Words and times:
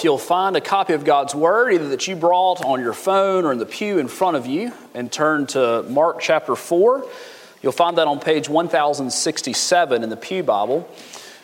if 0.00 0.04
you'll 0.04 0.16
find 0.16 0.56
a 0.56 0.62
copy 0.62 0.94
of 0.94 1.04
God's 1.04 1.34
Word, 1.34 1.74
either 1.74 1.90
that 1.90 2.08
you 2.08 2.16
brought 2.16 2.64
on 2.64 2.80
your 2.80 2.94
phone 2.94 3.44
or 3.44 3.52
in 3.52 3.58
the 3.58 3.66
pew 3.66 3.98
in 3.98 4.08
front 4.08 4.34
of 4.34 4.46
you, 4.46 4.72
and 4.94 5.12
turn 5.12 5.46
to 5.48 5.82
Mark 5.90 6.20
chapter 6.20 6.56
4. 6.56 7.06
You'll 7.60 7.72
find 7.72 7.98
that 7.98 8.06
on 8.06 8.18
page 8.18 8.48
1067 8.48 10.02
in 10.02 10.08
the 10.08 10.16
Pew 10.16 10.42
Bible. 10.42 10.88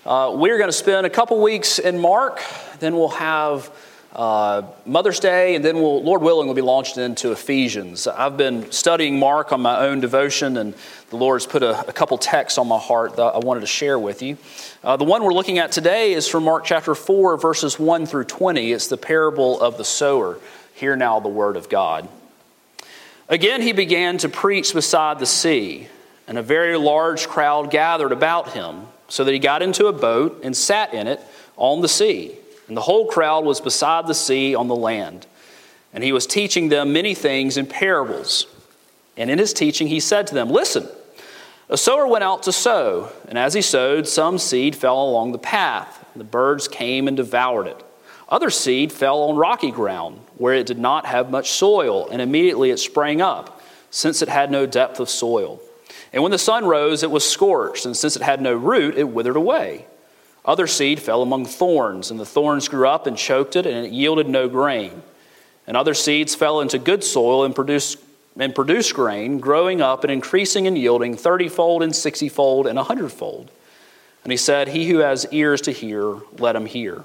Uh, 0.07 0.33
we're 0.35 0.57
going 0.57 0.71
to 0.71 0.73
spend 0.73 1.07
a 1.07 1.11
couple 1.11 1.39
weeks 1.43 1.79
in 1.79 1.99
Mark, 1.99 2.41
then 2.79 2.95
we'll 2.95 3.11
have 3.11 3.71
uh, 4.17 4.63
Mother's 4.87 5.21
Day, 5.21 5.57
and 5.57 5.65
then 5.65 5.77
we'll, 5.77 6.03
Lord 6.03 6.23
willing, 6.23 6.47
we'll 6.47 6.57
be 6.57 6.63
launched 6.63 6.97
into 6.97 7.33
Ephesians. 7.33 8.07
I've 8.07 8.39
been 8.39 8.73
studying 8.73 9.19
Mark 9.19 9.53
on 9.53 9.61
my 9.61 9.81
own 9.81 10.01
devotion, 10.01 10.57
and 10.57 10.73
the 11.11 11.17
Lord 11.17 11.43
has 11.43 11.47
put 11.47 11.63
a, 11.63 11.87
a 11.87 11.93
couple 11.93 12.17
texts 12.17 12.57
on 12.57 12.67
my 12.67 12.79
heart 12.79 13.17
that 13.17 13.23
I 13.23 13.39
wanted 13.39 13.61
to 13.61 13.67
share 13.67 13.99
with 13.99 14.23
you. 14.23 14.39
Uh, 14.83 14.97
the 14.97 15.05
one 15.05 15.23
we're 15.23 15.35
looking 15.35 15.59
at 15.59 15.71
today 15.71 16.15
is 16.15 16.27
from 16.27 16.45
Mark 16.45 16.65
chapter 16.65 16.95
4, 16.95 17.37
verses 17.37 17.79
1 17.79 18.07
through 18.07 18.25
20. 18.25 18.73
It's 18.73 18.89
the 18.89 18.97
parable 18.97 19.61
of 19.61 19.77
the 19.77 19.85
sower. 19.85 20.39
Hear 20.73 20.97
now 20.97 21.21
the 21.21 21.29
word 21.29 21.59
of 21.59 21.69
God. 21.69 22.09
Again, 23.29 23.61
he 23.61 23.73
began 23.73 24.17
to 24.19 24.31
preach 24.31 24.73
beside 24.73 25.19
the 25.19 25.27
sea, 25.27 25.89
and 26.27 26.39
a 26.39 26.43
very 26.43 26.79
large 26.79 27.29
crowd 27.29 27.71
gathered 27.71 28.13
about 28.13 28.53
him, 28.53 28.87
so 29.09 29.25
that 29.25 29.33
he 29.33 29.39
got 29.39 29.61
into 29.61 29.89
a 29.89 29.93
boat 29.93 30.41
and 30.43 30.57
sat 30.57 30.95
in 30.95 31.07
it 31.07 31.21
on 31.59 31.83
the 31.83 31.89
sea 31.89 32.39
and 32.69 32.77
the 32.77 32.83
whole 32.83 33.07
crowd 33.07 33.45
was 33.45 33.61
beside 33.61 34.07
the 34.07 34.15
sea 34.15 34.55
on 34.55 34.69
the 34.69 34.77
land. 34.77 35.27
And 35.93 36.03
he 36.03 36.13
was 36.13 36.27
teaching 36.27 36.69
them 36.69 36.93
many 36.93 37.15
things 37.15 37.57
in 37.57 37.67
parables. 37.67 38.47
And 39.17 39.31
in 39.31 39.39
his 39.39 39.53
teaching, 39.53 39.87
he 39.87 40.01
said 40.01 40.27
to 40.27 40.35
them, 40.35 40.51
Listen, 40.51 40.89
a 41.69 41.77
sower 41.77 42.07
went 42.07 42.25
out 42.25 42.43
to 42.45 42.53
sow, 42.53 43.11
and 43.29 43.39
as 43.39 43.55
he 43.55 43.63
sowed, 43.63 44.07
some 44.07 44.39
seed 44.39 44.77
fell 44.77 45.03
along 45.03 45.33
the 45.33 45.39
path. 45.39 46.05
And 46.13 46.21
the 46.21 46.25
birds 46.25 46.69
came 46.69 47.09
and 47.09 47.17
devoured 47.17 47.67
it. 47.67 47.83
Other 48.29 48.51
seed 48.51 48.93
fell 48.93 49.23
on 49.23 49.37
rocky 49.37 49.71
ground, 49.71 50.21
where 50.37 50.55
it 50.55 50.67
did 50.67 50.79
not 50.79 51.07
have 51.07 51.31
much 51.31 51.51
soil, 51.51 52.09
and 52.09 52.21
immediately 52.21 52.71
it 52.71 52.79
sprang 52.79 53.21
up, 53.21 53.63
since 53.91 54.21
it 54.21 54.29
had 54.29 54.51
no 54.51 54.67
depth 54.67 54.99
of 54.99 55.09
soil. 55.09 55.61
And 56.13 56.23
when 56.23 56.33
the 56.33 56.39
sun 56.39 56.65
rose, 56.65 57.03
it 57.03 57.11
was 57.11 57.29
scorched, 57.29 57.87
and 57.87 57.97
since 57.97 58.17
it 58.17 58.23
had 58.23 58.41
no 58.41 58.55
root, 58.55 58.97
it 58.97 59.09
withered 59.09 59.37
away. 59.37 59.87
Other 60.47 60.69
seed 60.69 61.01
fell 61.01 61.23
among 61.23 61.45
thorns, 61.45 62.11
and 62.11 62.21
the 62.21 62.25
thorns 62.25 62.69
grew 62.69 62.87
up 62.87 63.07
and 63.07 63.17
choked 63.17 63.57
it, 63.57 63.67
and 63.67 63.85
it 63.85 63.93
yielded 63.93 64.29
no 64.29 64.49
grain. 64.49 65.03
And 65.67 65.77
other 65.77 65.95
seeds 65.95 66.37
fell 66.37 66.61
into 66.61 66.79
good 66.79 67.03
soil 67.03 67.45
and 67.45 67.55
produced, 67.55 67.99
and 68.39 68.55
produced 68.55 68.95
grain, 68.95 69.41
growing 69.41 69.81
up 69.81 70.05
and 70.05 70.13
increasing 70.13 70.69
and 70.69 70.79
yielding 70.79 71.17
thirtyfold 71.17 71.83
and 71.83 71.95
sixtyfold 71.95 72.69
and 72.69 72.79
a 72.79 72.85
hundredfold. 72.85 73.51
And 74.23 74.31
he 74.31 74.37
said, 74.37 74.69
He 74.69 74.89
who 74.89 74.99
has 74.99 75.27
ears 75.33 75.61
to 75.63 75.73
hear, 75.73 76.19
let 76.39 76.55
him 76.55 76.67
hear. 76.67 77.03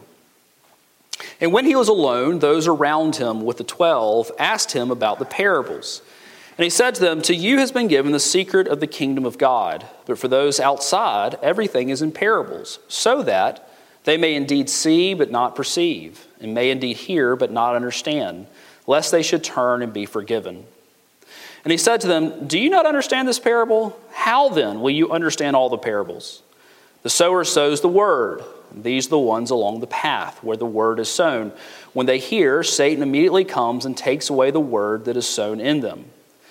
And 1.40 1.52
when 1.52 1.66
he 1.66 1.76
was 1.76 1.88
alone, 1.88 2.40
those 2.40 2.68
around 2.68 3.16
him 3.16 3.42
with 3.42 3.58
the 3.58 3.64
twelve 3.64 4.32
asked 4.38 4.74
him 4.74 4.92
about 4.92 5.18
the 5.18 5.26
parables. 5.26 6.02
And 6.58 6.64
he 6.64 6.70
said 6.70 6.96
to 6.96 7.02
them, 7.02 7.22
To 7.22 7.36
you 7.36 7.58
has 7.58 7.72
been 7.72 7.88
given 7.88 8.12
the 8.12 8.20
secret 8.20 8.68
of 8.68 8.80
the 8.80 8.88
kingdom 8.88 9.26
of 9.26 9.38
God, 9.38 9.86
but 10.06 10.20
for 10.20 10.28
those 10.28 10.60
outside, 10.60 11.38
everything 11.42 11.90
is 11.90 12.02
in 12.02 12.12
parables, 12.12 12.80
so 12.88 13.24
that 13.24 13.68
they 14.04 14.18
may 14.18 14.36
indeed 14.36 14.70
see 14.70 15.14
but 15.14 15.32
not 15.32 15.56
perceive, 15.56 16.26
and 16.40 16.54
may 16.54 16.72
indeed 16.72 16.98
hear 16.98 17.36
but 17.36 17.52
not 17.52 17.76
understand, 17.76 18.48
lest 18.88 19.12
they 19.12 19.24
should 19.24 19.44
turn 19.44 19.82
and 19.82 19.94
be 19.94 20.06
forgiven. 20.06 20.66
And 21.64 21.72
he 21.72 21.78
said 21.78 22.02
to 22.02 22.08
them, 22.08 22.48
Do 22.48 22.60
you 22.60 22.70
not 22.70 22.86
understand 22.86 23.28
this 23.28 23.40
parable? 23.40 23.98
How 24.12 24.50
then 24.50 24.82
will 24.82 24.92
you 24.92 25.12
understand 25.12 25.56
all 25.56 25.70
the 25.70 25.78
parables? 25.78 26.42
The 27.04 27.10
sower 27.10 27.44
sows 27.44 27.82
the 27.82 27.88
word. 27.88 28.44
These 28.74 29.08
are 29.08 29.12
the 29.12 29.20
ones 29.20 29.52
along 29.52 29.80
the 29.80 29.88
path 29.88 30.44
where 30.44 30.58
the 30.58 30.66
word 30.66 31.00
is 31.00 31.10
sown. 31.10 31.52
When 31.94 32.06
they 32.06 32.20
hear, 32.20 32.64
Satan 32.64 33.04
immediately 33.04 33.44
comes 33.44 33.86
and 33.86 33.98
takes 33.98 34.30
away 34.30 34.52
the 34.52 34.60
word 34.60 35.06
that 35.06 35.18
is 35.18 35.28
sown 35.28 35.60
in 35.60 35.82
them. 35.82 36.06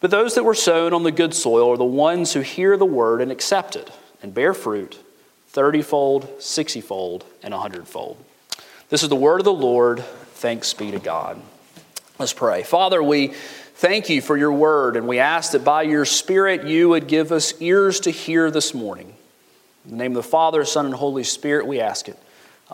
But 0.00 0.10
those 0.10 0.34
that 0.34 0.44
were 0.44 0.54
sown 0.54 0.92
on 0.92 1.02
the 1.02 1.12
good 1.12 1.34
soil 1.34 1.70
are 1.70 1.76
the 1.76 1.84
ones 1.84 2.32
who 2.32 2.40
hear 2.40 2.76
the 2.76 2.84
word 2.84 3.20
and 3.20 3.32
accept 3.32 3.76
it 3.76 3.90
and 4.22 4.34
bear 4.34 4.54
fruit 4.54 4.98
thirtyfold, 5.52 6.42
sixtyfold, 6.42 7.24
and 7.42 7.54
a 7.54 7.58
hundredfold. 7.58 8.22
This 8.90 9.02
is 9.02 9.08
the 9.08 9.16
word 9.16 9.40
of 9.40 9.46
the 9.46 9.52
Lord. 9.52 10.00
Thanks 10.34 10.74
be 10.74 10.90
to 10.90 10.98
God. 10.98 11.40
Let's 12.18 12.34
pray. 12.34 12.62
Father, 12.62 13.02
we 13.02 13.28
thank 13.28 14.10
you 14.10 14.20
for 14.20 14.36
your 14.36 14.52
word, 14.52 14.96
and 14.96 15.08
we 15.08 15.18
ask 15.18 15.52
that 15.52 15.64
by 15.64 15.82
your 15.82 16.04
Spirit 16.04 16.66
you 16.66 16.90
would 16.90 17.08
give 17.08 17.32
us 17.32 17.54
ears 17.60 18.00
to 18.00 18.10
hear 18.10 18.50
this 18.50 18.74
morning. 18.74 19.14
In 19.86 19.92
the 19.92 19.96
name 19.96 20.12
of 20.12 20.22
the 20.22 20.28
Father, 20.28 20.62
Son, 20.66 20.84
and 20.84 20.94
Holy 20.94 21.24
Spirit, 21.24 21.66
we 21.66 21.80
ask 21.80 22.06
it. 22.06 22.18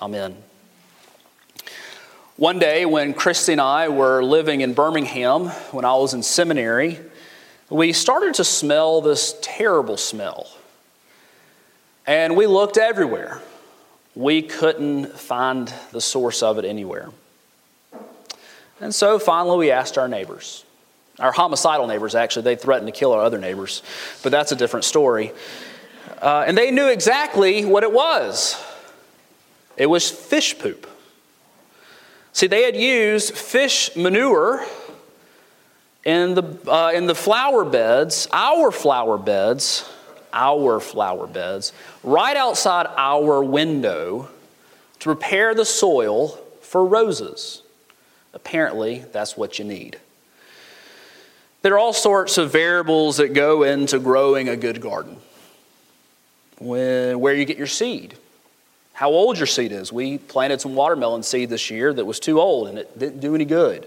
Amen. 0.01 0.37
One 2.37 2.59
day, 2.59 2.85
when 2.85 3.15
Christy 3.15 3.53
and 3.53 3.61
I 3.61 3.91
were 3.91 4.25
living 4.25 4.61
in 4.61 4.75
Birmingham, 4.75 5.49
when 5.71 5.85
I 5.85 5.95
was 5.95 6.15
in 6.15 6.25
seminary, 6.25 6.99
we 7.73 7.95
started 7.95 8.35
to 8.35 8.45
smell 8.45 9.01
this 9.01 9.35
terrible 9.41 9.97
smell. 9.97 10.47
And 12.07 12.37
we 12.37 12.47
looked 12.47 12.77
everywhere. 12.77 13.41
We 14.15 14.43
couldn't 14.43 15.19
find 15.19 15.73
the 15.91 16.01
source 16.01 16.43
of 16.43 16.59
it 16.59 16.67
anywhere. 16.67 17.09
And 18.81 18.95
so 18.95 19.19
finally, 19.19 19.57
we 19.57 19.71
asked 19.71 19.97
our 19.97 20.09
neighbors. 20.09 20.65
Our 21.19 21.33
homicidal 21.33 21.87
neighbors, 21.87 22.15
actually, 22.15 22.43
they 22.43 22.57
threatened 22.57 22.93
to 22.93 22.99
kill 22.99 23.13
our 23.13 23.23
other 23.23 23.39
neighbors, 23.39 23.83
but 24.23 24.33
that's 24.33 24.53
a 24.53 24.57
different 24.57 24.85
story. 24.85 25.33
Uh, 26.21 26.45
and 26.47 26.59
they 26.59 26.71
knew 26.71 26.89
exactly 26.89 27.65
what 27.65 27.83
it 27.85 27.93
was 27.93 28.63
it 29.79 29.87
was 29.87 30.11
fish 30.11 30.59
poop. 30.59 30.87
See, 32.35 32.47
they 32.47 32.65
had 32.65 32.77
used 32.77 33.35
fish 33.35 33.97
manure 33.97 34.67
in 36.05 36.35
the, 36.35 36.73
uh, 36.73 36.91
in 36.91 37.07
the 37.07 37.15
flower 37.15 37.65
beds, 37.65 38.29
our 38.33 38.71
flower 38.71 39.19
beds, 39.19 39.89
our 40.33 40.81
flower 40.81 41.27
beds, 41.27 41.73
right 42.03 42.37
outside 42.37 42.87
our 42.97 43.43
window 43.43 44.29
to 44.99 45.05
prepare 45.05 45.55
the 45.55 45.65
soil 45.65 46.29
for 46.61 46.85
roses. 46.87 47.63
Apparently, 48.35 49.05
that's 49.13 49.37
what 49.37 49.59
you 49.59 49.65
need. 49.65 49.99
There 51.61 51.75
are 51.75 51.79
all 51.79 51.93
sorts 51.93 52.39
of 52.39 52.51
variables 52.51 53.19
that 53.19 53.35
go 53.35 53.63
into 53.63 54.01
growing 54.01 54.49
a 54.49 54.57
good 54.57 54.81
garden. 54.81 55.19
When, 56.59 57.21
where 57.21 57.35
you 57.35 57.45
get 57.45 57.59
your 57.59 57.67
seed, 57.67 58.15
how 58.93 59.11
old 59.11 59.37
your 59.37 59.47
seed 59.47 59.73
is. 59.73 59.93
We 59.93 60.19
planted 60.19 60.61
some 60.61 60.75
watermelon 60.75 61.23
seed 61.23 61.51
this 61.51 61.71
year 61.71 61.93
that 61.93 62.05
was 62.05 62.21
too 62.21 62.41
old 62.41 62.69
and 62.69 62.79
it 62.79 62.99
didn't 62.99 63.21
do 63.21 63.35
any 63.35 63.45
good 63.45 63.87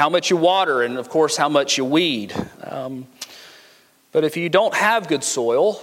how 0.00 0.08
much 0.08 0.30
you 0.30 0.36
water, 0.38 0.80
and 0.80 0.96
of 0.96 1.10
course, 1.10 1.36
how 1.36 1.50
much 1.50 1.76
you 1.76 1.84
weed. 1.84 2.32
Um, 2.62 3.06
but 4.12 4.24
if 4.24 4.34
you 4.34 4.48
don't 4.48 4.74
have 4.74 5.08
good 5.08 5.22
soil, 5.22 5.74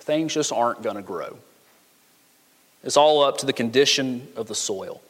things 0.00 0.32
just 0.32 0.54
aren't 0.54 0.80
going 0.82 0.96
to 0.96 1.02
grow. 1.02 1.36
It's 2.82 2.96
all 2.96 3.22
up 3.22 3.36
to 3.38 3.46
the 3.46 3.52
condition 3.52 4.26
of 4.36 4.48
the 4.48 4.54
soil. 4.54 5.02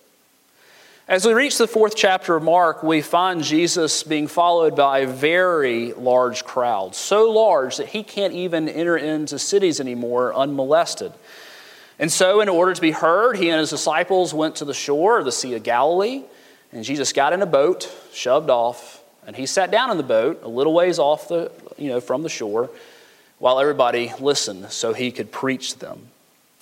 As 1.06 1.25
we 1.25 1.34
reach 1.34 1.56
the 1.56 1.69
fourth 1.69 1.94
chapter 1.94 2.34
of 2.34 2.42
Mark, 2.42 2.82
we 2.82 3.00
find 3.00 3.44
Jesus 3.44 4.02
being 4.02 4.26
followed 4.26 4.75
by 4.75 4.99
a 4.99 5.06
very 5.06 5.93
large 5.93 6.43
crowd, 6.43 6.96
so 6.96 7.31
large 7.31 7.76
that 7.76 7.90
he 7.90 8.02
can't 8.02 8.32
even 8.32 8.69
enter 8.69 8.96
into 8.96 9.38
cities 9.38 9.78
anymore 9.78 10.34
unmolested. 10.34 11.12
And 12.00 12.11
so, 12.11 12.40
in 12.40 12.49
order 12.49 12.75
to 12.75 12.81
be 12.81 12.90
heard, 12.90 13.37
he 13.37 13.50
and 13.50 13.61
his 13.61 13.70
disciples 13.70 14.34
went 14.34 14.56
to 14.56 14.64
the 14.64 14.75
shore 14.75 15.20
of 15.20 15.25
the 15.26 15.31
Sea 15.31 15.55
of 15.55 15.62
Galilee. 15.62 16.25
And 16.72 16.84
Jesus 16.84 17.12
got 17.12 17.32
in 17.32 17.42
a 17.42 17.46
boat, 17.46 17.92
shoved 18.12 18.50
off, 18.50 19.02
and 19.26 19.36
he 19.36 19.46
sat 19.46 19.70
down 19.70 19.90
in 19.90 19.98
the 19.98 20.02
boat 20.02 20.42
a 20.42 20.48
little 20.48 20.72
ways 20.72 20.98
off 20.98 21.28
the, 21.28 21.52
you 21.78 21.88
know, 21.88 22.00
from 22.00 22.22
the 22.22 22.28
shore 22.28 22.70
while 23.38 23.60
everybody 23.60 24.12
listened 24.19 24.70
so 24.70 24.92
he 24.92 25.12
could 25.12 25.30
preach 25.30 25.72
to 25.72 25.78
them. 25.78 26.08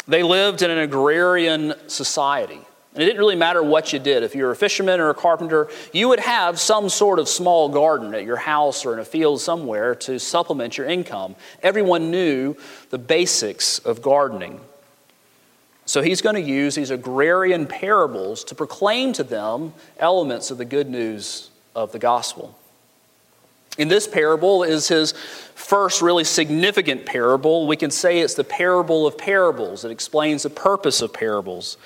They 0.08 0.22
lived 0.22 0.62
in 0.62 0.70
an 0.70 0.78
agrarian 0.78 1.74
society. 1.86 2.60
And 2.92 3.02
it 3.02 3.06
didn't 3.06 3.20
really 3.20 3.36
matter 3.36 3.62
what 3.62 3.92
you 3.92 4.00
did. 4.00 4.24
If 4.24 4.34
you 4.34 4.42
were 4.42 4.50
a 4.50 4.56
fisherman 4.56 4.98
or 4.98 5.10
a 5.10 5.14
carpenter, 5.14 5.68
you 5.92 6.08
would 6.08 6.18
have 6.18 6.58
some 6.58 6.88
sort 6.88 7.20
of 7.20 7.28
small 7.28 7.68
garden 7.68 8.14
at 8.14 8.24
your 8.24 8.36
house 8.36 8.84
or 8.84 8.92
in 8.94 8.98
a 8.98 9.04
field 9.04 9.40
somewhere 9.40 9.94
to 9.96 10.18
supplement 10.18 10.76
your 10.76 10.88
income. 10.88 11.36
Everyone 11.62 12.10
knew 12.10 12.56
the 12.90 12.98
basics 12.98 13.78
of 13.78 14.02
gardening. 14.02 14.60
So 15.90 16.02
he's 16.02 16.22
going 16.22 16.36
to 16.36 16.40
use 16.40 16.76
these 16.76 16.92
agrarian 16.92 17.66
parables 17.66 18.44
to 18.44 18.54
proclaim 18.54 19.12
to 19.14 19.24
them 19.24 19.74
elements 19.98 20.52
of 20.52 20.58
the 20.58 20.64
good 20.64 20.88
news 20.88 21.50
of 21.74 21.90
the 21.90 21.98
gospel. 21.98 22.56
In 23.76 23.88
this 23.88 24.06
parable 24.06 24.62
is 24.62 24.86
his 24.86 25.10
first 25.56 26.00
really 26.00 26.22
significant 26.22 27.06
parable. 27.06 27.66
We 27.66 27.76
can 27.76 27.90
say 27.90 28.20
it's 28.20 28.34
the 28.34 28.44
parable 28.44 29.04
of 29.04 29.18
parables. 29.18 29.84
It 29.84 29.90
explains 29.90 30.44
the 30.44 30.50
purpose 30.50 31.02
of 31.02 31.12
parables. 31.12 31.76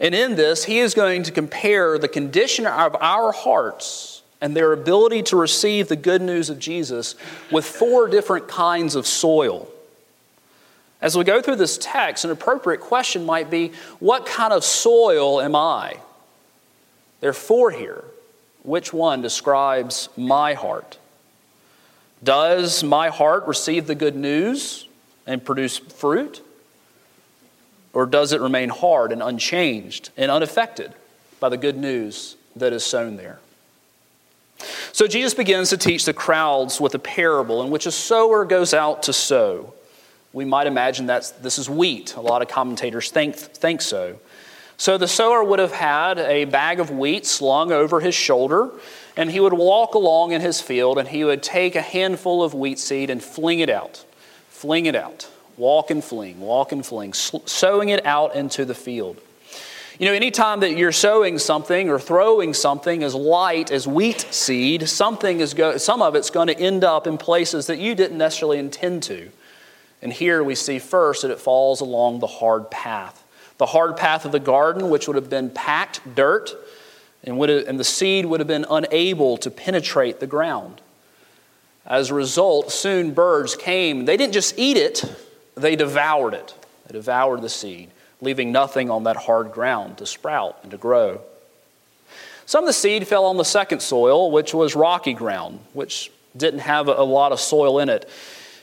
And 0.00 0.12
in 0.12 0.34
this, 0.34 0.64
he 0.64 0.80
is 0.80 0.92
going 0.92 1.22
to 1.22 1.30
compare 1.30 1.98
the 1.98 2.08
condition 2.08 2.66
of 2.66 2.96
our 3.00 3.30
hearts 3.30 4.22
and 4.40 4.56
their 4.56 4.72
ability 4.72 5.22
to 5.22 5.36
receive 5.36 5.86
the 5.86 5.94
good 5.94 6.20
news 6.20 6.50
of 6.50 6.58
Jesus 6.58 7.14
with 7.52 7.64
four 7.64 8.08
different 8.08 8.48
kinds 8.48 8.96
of 8.96 9.06
soil. 9.06 9.70
As 11.06 11.16
we 11.16 11.22
go 11.22 11.40
through 11.40 11.54
this 11.54 11.78
text, 11.78 12.24
an 12.24 12.32
appropriate 12.32 12.80
question 12.80 13.24
might 13.24 13.48
be 13.48 13.70
what 14.00 14.26
kind 14.26 14.52
of 14.52 14.64
soil 14.64 15.40
am 15.40 15.54
I? 15.54 15.98
There 17.20 17.30
are 17.30 17.32
four 17.32 17.70
here. 17.70 18.02
Which 18.64 18.92
one 18.92 19.22
describes 19.22 20.08
my 20.16 20.54
heart? 20.54 20.98
Does 22.24 22.82
my 22.82 23.10
heart 23.10 23.46
receive 23.46 23.86
the 23.86 23.94
good 23.94 24.16
news 24.16 24.88
and 25.28 25.44
produce 25.44 25.78
fruit? 25.78 26.42
Or 27.92 28.04
does 28.06 28.32
it 28.32 28.40
remain 28.40 28.70
hard 28.70 29.12
and 29.12 29.22
unchanged 29.22 30.10
and 30.16 30.28
unaffected 30.28 30.92
by 31.38 31.50
the 31.50 31.56
good 31.56 31.76
news 31.76 32.34
that 32.56 32.72
is 32.72 32.84
sown 32.84 33.16
there? 33.16 33.38
So 34.90 35.06
Jesus 35.06 35.34
begins 35.34 35.70
to 35.70 35.76
teach 35.76 36.04
the 36.04 36.12
crowds 36.12 36.80
with 36.80 36.96
a 36.96 36.98
parable 36.98 37.62
in 37.62 37.70
which 37.70 37.86
a 37.86 37.92
sower 37.92 38.44
goes 38.44 38.74
out 38.74 39.04
to 39.04 39.12
sow. 39.12 39.72
We 40.36 40.44
might 40.44 40.66
imagine 40.66 41.06
that 41.06 41.32
this 41.40 41.58
is 41.58 41.70
wheat. 41.70 42.14
A 42.14 42.20
lot 42.20 42.42
of 42.42 42.48
commentators 42.48 43.10
think, 43.10 43.36
think 43.36 43.80
so. 43.80 44.18
So 44.76 44.98
the 44.98 45.08
sower 45.08 45.42
would 45.42 45.58
have 45.58 45.72
had 45.72 46.18
a 46.18 46.44
bag 46.44 46.78
of 46.78 46.90
wheat 46.90 47.24
slung 47.24 47.72
over 47.72 48.00
his 48.00 48.14
shoulder, 48.14 48.70
and 49.16 49.30
he 49.30 49.40
would 49.40 49.54
walk 49.54 49.94
along 49.94 50.32
in 50.32 50.42
his 50.42 50.60
field 50.60 50.98
and 50.98 51.08
he 51.08 51.24
would 51.24 51.42
take 51.42 51.74
a 51.74 51.80
handful 51.80 52.42
of 52.42 52.52
wheat 52.52 52.78
seed 52.78 53.08
and 53.08 53.24
fling 53.24 53.60
it 53.60 53.70
out. 53.70 54.04
Fling 54.50 54.84
it 54.84 54.94
out. 54.94 55.26
Walk 55.56 55.90
and 55.90 56.04
fling, 56.04 56.38
walk 56.38 56.70
and 56.70 56.84
fling, 56.84 57.14
sowing 57.14 57.88
it 57.88 58.04
out 58.04 58.36
into 58.36 58.66
the 58.66 58.74
field. 58.74 59.18
You 59.98 60.04
know, 60.04 60.12
anytime 60.12 60.60
that 60.60 60.76
you're 60.76 60.92
sowing 60.92 61.38
something 61.38 61.88
or 61.88 61.98
throwing 61.98 62.52
something 62.52 63.02
as 63.02 63.14
light 63.14 63.70
as 63.70 63.88
wheat 63.88 64.20
seed, 64.30 64.86
something 64.86 65.40
is 65.40 65.54
go- 65.54 65.78
some 65.78 66.02
of 66.02 66.14
it's 66.14 66.28
going 66.28 66.48
to 66.48 66.58
end 66.58 66.84
up 66.84 67.06
in 67.06 67.16
places 67.16 67.68
that 67.68 67.78
you 67.78 67.94
didn't 67.94 68.18
necessarily 68.18 68.58
intend 68.58 69.02
to. 69.04 69.30
And 70.06 70.12
here 70.12 70.44
we 70.44 70.54
see 70.54 70.78
first 70.78 71.22
that 71.22 71.32
it 71.32 71.40
falls 71.40 71.80
along 71.80 72.20
the 72.20 72.28
hard 72.28 72.70
path. 72.70 73.24
The 73.58 73.66
hard 73.66 73.96
path 73.96 74.24
of 74.24 74.30
the 74.30 74.38
garden, 74.38 74.88
which 74.88 75.08
would 75.08 75.16
have 75.16 75.28
been 75.28 75.50
packed 75.50 76.14
dirt, 76.14 76.52
and, 77.24 77.36
would 77.38 77.48
have, 77.48 77.66
and 77.66 77.76
the 77.76 77.82
seed 77.82 78.24
would 78.24 78.38
have 78.38 78.46
been 78.46 78.66
unable 78.70 79.36
to 79.38 79.50
penetrate 79.50 80.20
the 80.20 80.28
ground. 80.28 80.80
As 81.84 82.10
a 82.10 82.14
result, 82.14 82.70
soon 82.70 83.14
birds 83.14 83.56
came. 83.56 84.04
They 84.04 84.16
didn't 84.16 84.32
just 84.32 84.56
eat 84.56 84.76
it, 84.76 85.04
they 85.56 85.74
devoured 85.74 86.34
it. 86.34 86.54
They 86.86 86.92
devoured 86.92 87.42
the 87.42 87.48
seed, 87.48 87.90
leaving 88.20 88.52
nothing 88.52 88.90
on 88.90 89.02
that 89.02 89.16
hard 89.16 89.50
ground 89.50 89.98
to 89.98 90.06
sprout 90.06 90.60
and 90.62 90.70
to 90.70 90.76
grow. 90.76 91.20
Some 92.44 92.62
of 92.62 92.68
the 92.68 92.74
seed 92.74 93.08
fell 93.08 93.24
on 93.24 93.38
the 93.38 93.44
second 93.44 93.80
soil, 93.80 94.30
which 94.30 94.54
was 94.54 94.76
rocky 94.76 95.14
ground, 95.14 95.58
which 95.72 96.12
didn't 96.36 96.60
have 96.60 96.86
a 96.86 97.02
lot 97.02 97.32
of 97.32 97.40
soil 97.40 97.80
in 97.80 97.88
it. 97.88 98.08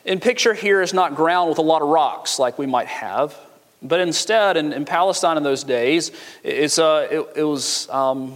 In 0.05 0.19
picture 0.19 0.53
here 0.53 0.81
is 0.81 0.93
not 0.93 1.15
ground 1.15 1.49
with 1.49 1.59
a 1.59 1.61
lot 1.63 1.81
of 1.81 1.87
rocks 1.87 2.37
like 2.37 2.57
we 2.57 2.65
might 2.65 2.87
have, 2.87 3.37
but 3.81 4.01
instead, 4.01 4.57
in, 4.57 4.73
in 4.73 4.83
Palestine 4.83 5.37
in 5.37 5.43
those 5.43 5.63
days, 5.63 6.11
it's 6.43 6.77
a, 6.77 7.07
it, 7.09 7.27
it 7.37 7.43
was 7.43 7.89
um, 7.89 8.35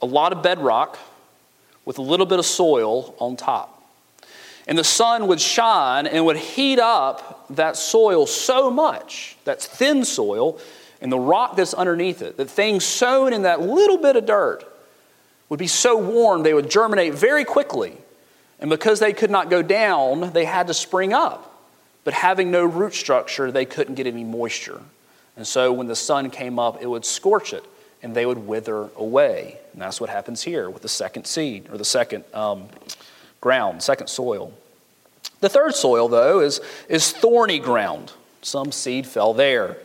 a 0.00 0.06
lot 0.06 0.32
of 0.32 0.42
bedrock 0.42 0.98
with 1.84 1.98
a 1.98 2.02
little 2.02 2.26
bit 2.26 2.38
of 2.38 2.46
soil 2.46 3.14
on 3.18 3.36
top. 3.36 3.82
And 4.66 4.78
the 4.78 4.84
sun 4.84 5.26
would 5.26 5.40
shine 5.40 6.06
and 6.06 6.24
would 6.24 6.38
heat 6.38 6.78
up 6.78 7.46
that 7.50 7.76
soil 7.76 8.26
so 8.26 8.70
much, 8.70 9.36
that's 9.44 9.66
thin 9.66 10.06
soil, 10.06 10.58
and 11.02 11.12
the 11.12 11.18
rock 11.18 11.56
that's 11.56 11.74
underneath 11.74 12.22
it, 12.22 12.38
that 12.38 12.48
things 12.48 12.82
sown 12.82 13.34
in 13.34 13.42
that 13.42 13.60
little 13.60 13.98
bit 13.98 14.16
of 14.16 14.24
dirt 14.24 14.64
would 15.50 15.58
be 15.58 15.66
so 15.66 15.98
warm 15.98 16.42
they 16.42 16.54
would 16.54 16.70
germinate 16.70 17.12
very 17.12 17.44
quickly. 17.44 17.98
And 18.64 18.70
because 18.70 18.98
they 18.98 19.12
could 19.12 19.30
not 19.30 19.50
go 19.50 19.60
down, 19.60 20.32
they 20.32 20.46
had 20.46 20.68
to 20.68 20.72
spring 20.72 21.12
up. 21.12 21.54
But 22.02 22.14
having 22.14 22.50
no 22.50 22.64
root 22.64 22.94
structure, 22.94 23.52
they 23.52 23.66
couldn't 23.66 23.94
get 23.94 24.06
any 24.06 24.24
moisture. 24.24 24.80
And 25.36 25.46
so 25.46 25.70
when 25.70 25.86
the 25.86 25.94
sun 25.94 26.30
came 26.30 26.58
up, 26.58 26.80
it 26.80 26.86
would 26.86 27.04
scorch 27.04 27.52
it 27.52 27.62
and 28.02 28.14
they 28.14 28.24
would 28.24 28.38
wither 28.38 28.88
away. 28.96 29.58
And 29.74 29.82
that's 29.82 30.00
what 30.00 30.08
happens 30.08 30.42
here 30.42 30.70
with 30.70 30.80
the 30.80 30.88
second 30.88 31.26
seed 31.26 31.68
or 31.70 31.76
the 31.76 31.84
second 31.84 32.24
um, 32.32 32.68
ground, 33.42 33.82
second 33.82 34.06
soil. 34.06 34.50
The 35.40 35.50
third 35.50 35.74
soil, 35.74 36.08
though, 36.08 36.40
is, 36.40 36.62
is 36.88 37.12
thorny 37.12 37.58
ground. 37.58 38.12
Some 38.40 38.72
seed 38.72 39.06
fell 39.06 39.34
there. 39.34 39.76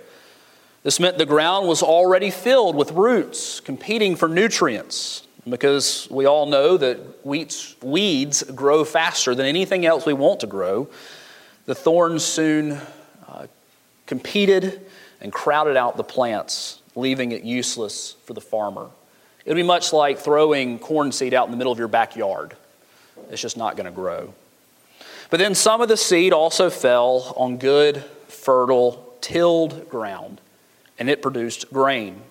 This 0.83 1.01
meant 1.01 1.17
the 1.17 1.25
ground 1.25 1.67
was 1.67 1.83
already 1.83 2.31
filled 2.31 2.77
with 2.77 2.93
roots 2.93 3.59
competing 3.59 4.15
for 4.15 4.29
nutrients 4.29 5.27
because 5.47 6.07
we 6.09 6.25
all 6.25 6.45
know 6.45 6.77
that 6.77 7.25
weeds, 7.25 8.43
grow 8.43 8.83
faster 8.83 9.35
than 9.35 9.45
anything 9.45 9.85
else 9.85 10.05
we 10.05 10.13
want 10.13 10.41
to 10.41 10.47
grow. 10.47 10.89
The 11.65 11.75
thorns 11.75 12.23
soon 12.23 12.79
uh, 13.27 13.47
competed 14.05 14.81
and 15.21 15.31
crowded 15.31 15.77
out 15.77 15.97
the 15.97 16.03
plants, 16.03 16.81
leaving 16.95 17.31
it 17.31 17.43
useless 17.43 18.15
for 18.25 18.33
the 18.33 18.41
farmer. 18.41 18.89
It 19.45 19.49
would 19.49 19.55
be 19.55 19.63
much 19.63 19.93
like 19.93 20.19
throwing 20.19 20.79
corn 20.79 21.11
seed 21.11 21.33
out 21.33 21.45
in 21.45 21.51
the 21.51 21.57
middle 21.57 21.71
of 21.71 21.79
your 21.79 21.87
backyard. 21.87 22.55
It's 23.29 23.41
just 23.41 23.57
not 23.57 23.75
going 23.75 23.85
to 23.85 23.91
grow. 23.91 24.33
But 25.29 25.39
then 25.39 25.53
some 25.53 25.81
of 25.81 25.89
the 25.89 25.97
seed 25.97 26.33
also 26.33 26.69
fell 26.69 27.33
on 27.37 27.57
good, 27.57 28.03
fertile, 28.27 29.13
tilled 29.21 29.89
ground, 29.89 30.41
and 30.97 31.09
it 31.09 31.21
produced 31.21 31.71
grain, 31.71 32.21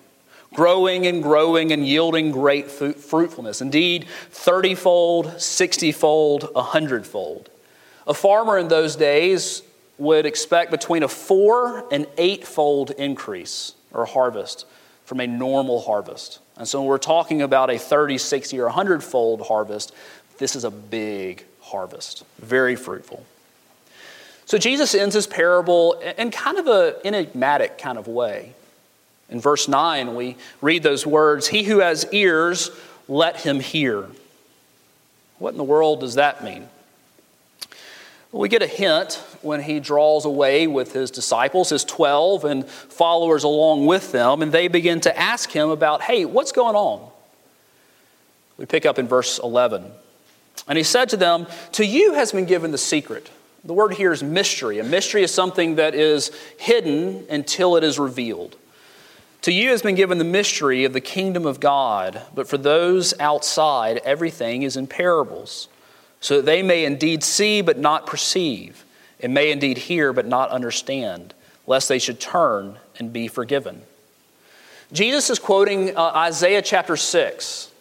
growing 0.53 1.05
and 1.05 1.21
growing 1.21 1.71
and 1.71 1.85
yielding 1.85 2.31
great 2.31 2.69
fruitfulness. 2.69 3.61
Indeed, 3.61 4.07
30 4.31 4.75
fold, 4.75 5.41
60 5.41 5.91
fold, 5.91 6.49
100 6.53 7.05
fold. 7.05 7.49
A 8.07 8.13
farmer 8.13 8.57
in 8.57 8.67
those 8.67 8.95
days 8.95 9.61
would 9.97 10.25
expect 10.25 10.71
between 10.71 11.03
a 11.03 11.07
four 11.07 11.85
and 11.91 12.07
eight 12.17 12.47
fold 12.47 12.91
increase 12.91 13.73
or 13.93 14.05
harvest 14.05 14.65
from 15.05 15.19
a 15.19 15.27
normal 15.27 15.81
harvest. 15.81 16.39
And 16.57 16.67
so 16.67 16.79
when 16.79 16.87
we're 16.87 16.97
talking 16.97 17.41
about 17.41 17.69
a 17.69 17.77
30, 17.77 18.17
60, 18.17 18.59
or 18.59 18.65
100 18.65 19.03
fold 19.03 19.41
harvest, 19.47 19.93
this 20.37 20.55
is 20.55 20.63
a 20.63 20.71
big 20.71 21.45
harvest, 21.61 22.23
very 22.39 22.75
fruitful. 22.75 23.25
So 24.45 24.57
Jesus 24.57 24.95
ends 24.95 25.13
his 25.13 25.27
parable 25.27 25.93
in 26.17 26.31
kind 26.31 26.57
of 26.57 26.67
an 26.67 26.95
enigmatic 27.05 27.77
kind 27.77 27.97
of 27.97 28.07
way. 28.07 28.55
In 29.29 29.39
verse 29.39 29.67
9, 29.67 30.15
we 30.15 30.37
read 30.61 30.83
those 30.83 31.05
words 31.05 31.47
He 31.47 31.63
who 31.63 31.79
has 31.79 32.05
ears, 32.11 32.71
let 33.07 33.41
him 33.41 33.59
hear. 33.59 34.07
What 35.37 35.51
in 35.51 35.57
the 35.57 35.63
world 35.63 36.01
does 36.01 36.15
that 36.15 36.43
mean? 36.43 36.67
We 38.31 38.47
get 38.47 38.61
a 38.61 38.67
hint 38.67 39.23
when 39.41 39.61
he 39.61 39.79
draws 39.79 40.25
away 40.25 40.67
with 40.67 40.93
his 40.93 41.09
disciples, 41.09 41.69
his 41.69 41.83
12, 41.83 42.45
and 42.45 42.67
followers 42.67 43.43
along 43.43 43.87
with 43.87 44.11
them, 44.11 44.43
and 44.43 44.51
they 44.51 44.67
begin 44.67 45.01
to 45.01 45.17
ask 45.17 45.49
him 45.49 45.69
about, 45.69 46.03
hey, 46.03 46.25
what's 46.25 46.51
going 46.51 46.75
on? 46.75 47.09
We 48.57 48.65
pick 48.65 48.85
up 48.85 48.99
in 48.99 49.07
verse 49.07 49.39
11. 49.39 49.85
And 50.67 50.77
he 50.77 50.83
said 50.83 51.09
to 51.09 51.17
them, 51.17 51.47
To 51.73 51.85
you 51.85 52.13
has 52.13 52.31
been 52.31 52.45
given 52.45 52.71
the 52.71 52.77
secret. 52.77 53.31
The 53.63 53.73
word 53.73 53.93
here 53.93 54.11
is 54.11 54.21
mystery. 54.21 54.79
A 54.79 54.83
mystery 54.83 55.23
is 55.23 55.33
something 55.33 55.75
that 55.75 55.95
is 55.95 56.31
hidden 56.57 57.25
until 57.29 57.77
it 57.77 57.83
is 57.83 57.97
revealed. 57.97 58.55
To 59.43 59.53
you 59.53 59.69
has 59.69 59.81
been 59.81 59.95
given 59.95 60.17
the 60.17 60.25
mystery 60.25 60.83
of 60.83 60.91
the 60.91 60.99
kingdom 60.99 61.45
of 61.45 61.61
God, 61.61 62.21
but 62.35 62.47
for 62.47 62.57
those 62.57 63.17
outside, 63.21 64.01
everything 64.03 64.63
is 64.63 64.75
in 64.75 64.85
parables, 64.85 65.69
so 66.19 66.37
that 66.37 66.45
they 66.45 66.61
may 66.61 66.83
indeed 66.83 67.23
see 67.23 67.61
but 67.61 67.77
not 67.77 68.05
perceive, 68.05 68.83
and 69.21 69.33
may 69.33 69.51
indeed 69.51 69.77
hear 69.77 70.11
but 70.11 70.27
not 70.27 70.49
understand, 70.49 71.33
lest 71.65 71.87
they 71.87 71.99
should 71.99 72.19
turn 72.19 72.79
and 72.97 73.13
be 73.13 73.29
forgiven. 73.29 73.83
Jesus 74.91 75.29
is 75.29 75.39
quoting 75.39 75.95
uh, 75.95 76.11
Isaiah 76.15 76.61
chapter 76.61 76.97
6. 76.97 77.71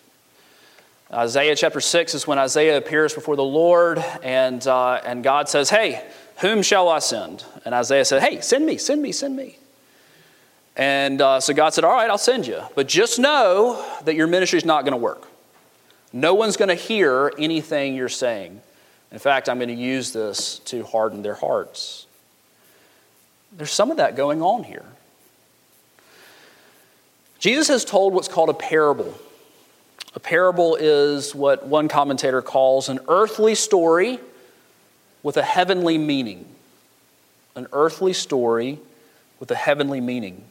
Isaiah 1.13 1.57
chapter 1.57 1.81
6 1.81 2.15
is 2.15 2.27
when 2.27 2.39
Isaiah 2.39 2.77
appears 2.77 3.15
before 3.15 3.35
the 3.35 3.43
Lord, 3.43 3.99
and, 4.23 4.65
uh, 4.65 5.01
and 5.05 5.25
God 5.25 5.49
says, 5.49 5.71
Hey, 5.71 6.07
whom 6.37 6.63
shall 6.63 6.89
I 6.89 7.01
send? 7.01 7.45
And 7.65 7.75
Isaiah 7.75 8.05
said, 8.05 8.23
Hey, 8.23 8.43
send 8.43 8.65
me, 8.65 8.77
send 8.77 9.03
me, 9.03 9.11
send 9.11 9.35
me. 9.35 9.59
And 10.79 11.21
uh, 11.21 11.41
so 11.41 11.53
God 11.53 11.75
said, 11.75 11.85
All 11.85 11.93
right, 11.93 12.09
I'll 12.09 12.17
send 12.17 12.47
you. 12.47 12.63
But 12.77 12.87
just 12.87 13.19
know 13.19 13.85
that 14.05 14.15
your 14.15 14.29
ministry 14.29 14.59
is 14.59 14.65
not 14.65 14.85
going 14.85 14.93
to 14.93 14.99
work. 14.99 15.29
No 16.13 16.35
one's 16.35 16.57
going 16.57 16.69
to 16.69 16.77
hear 16.77 17.33
anything 17.37 17.95
you're 17.95 18.09
saying. 18.09 18.63
In 19.11 19.19
fact, 19.19 19.49
I'm 19.49 19.59
going 19.59 19.69
to 19.69 19.75
use 19.75 20.13
this 20.13 20.61
to 20.61 20.85
harden 20.85 21.23
their 21.23 21.35
hearts. 21.35 22.07
There's 23.53 23.73
some 23.73 23.91
of 23.91 23.97
that 23.97 24.17
going 24.17 24.41
on 24.41 24.63
here. 24.63 24.85
Jesus 27.39 27.69
has 27.69 27.85
told 27.85 28.15
what's 28.15 28.29
called 28.29 28.49
a 28.49 28.55
parable. 28.55 29.15
A 30.15 30.21
parable 30.21 30.77
is 30.77 31.35
what 31.35 31.67
one 31.67 31.89
commentator 31.89 32.43
calls 32.43 32.89
an 32.89 33.01
earthly 33.09 33.55
story 33.55 34.19
with 35.23 35.37
a 35.37 35.43
heavenly 35.43 35.99
meaning. 35.99 36.47
An 37.55 37.67
earthly 37.73 38.13
story 38.13 38.79
with 39.41 39.51
a 39.51 39.55
heavenly 39.55 40.01
meaning. 40.01 40.45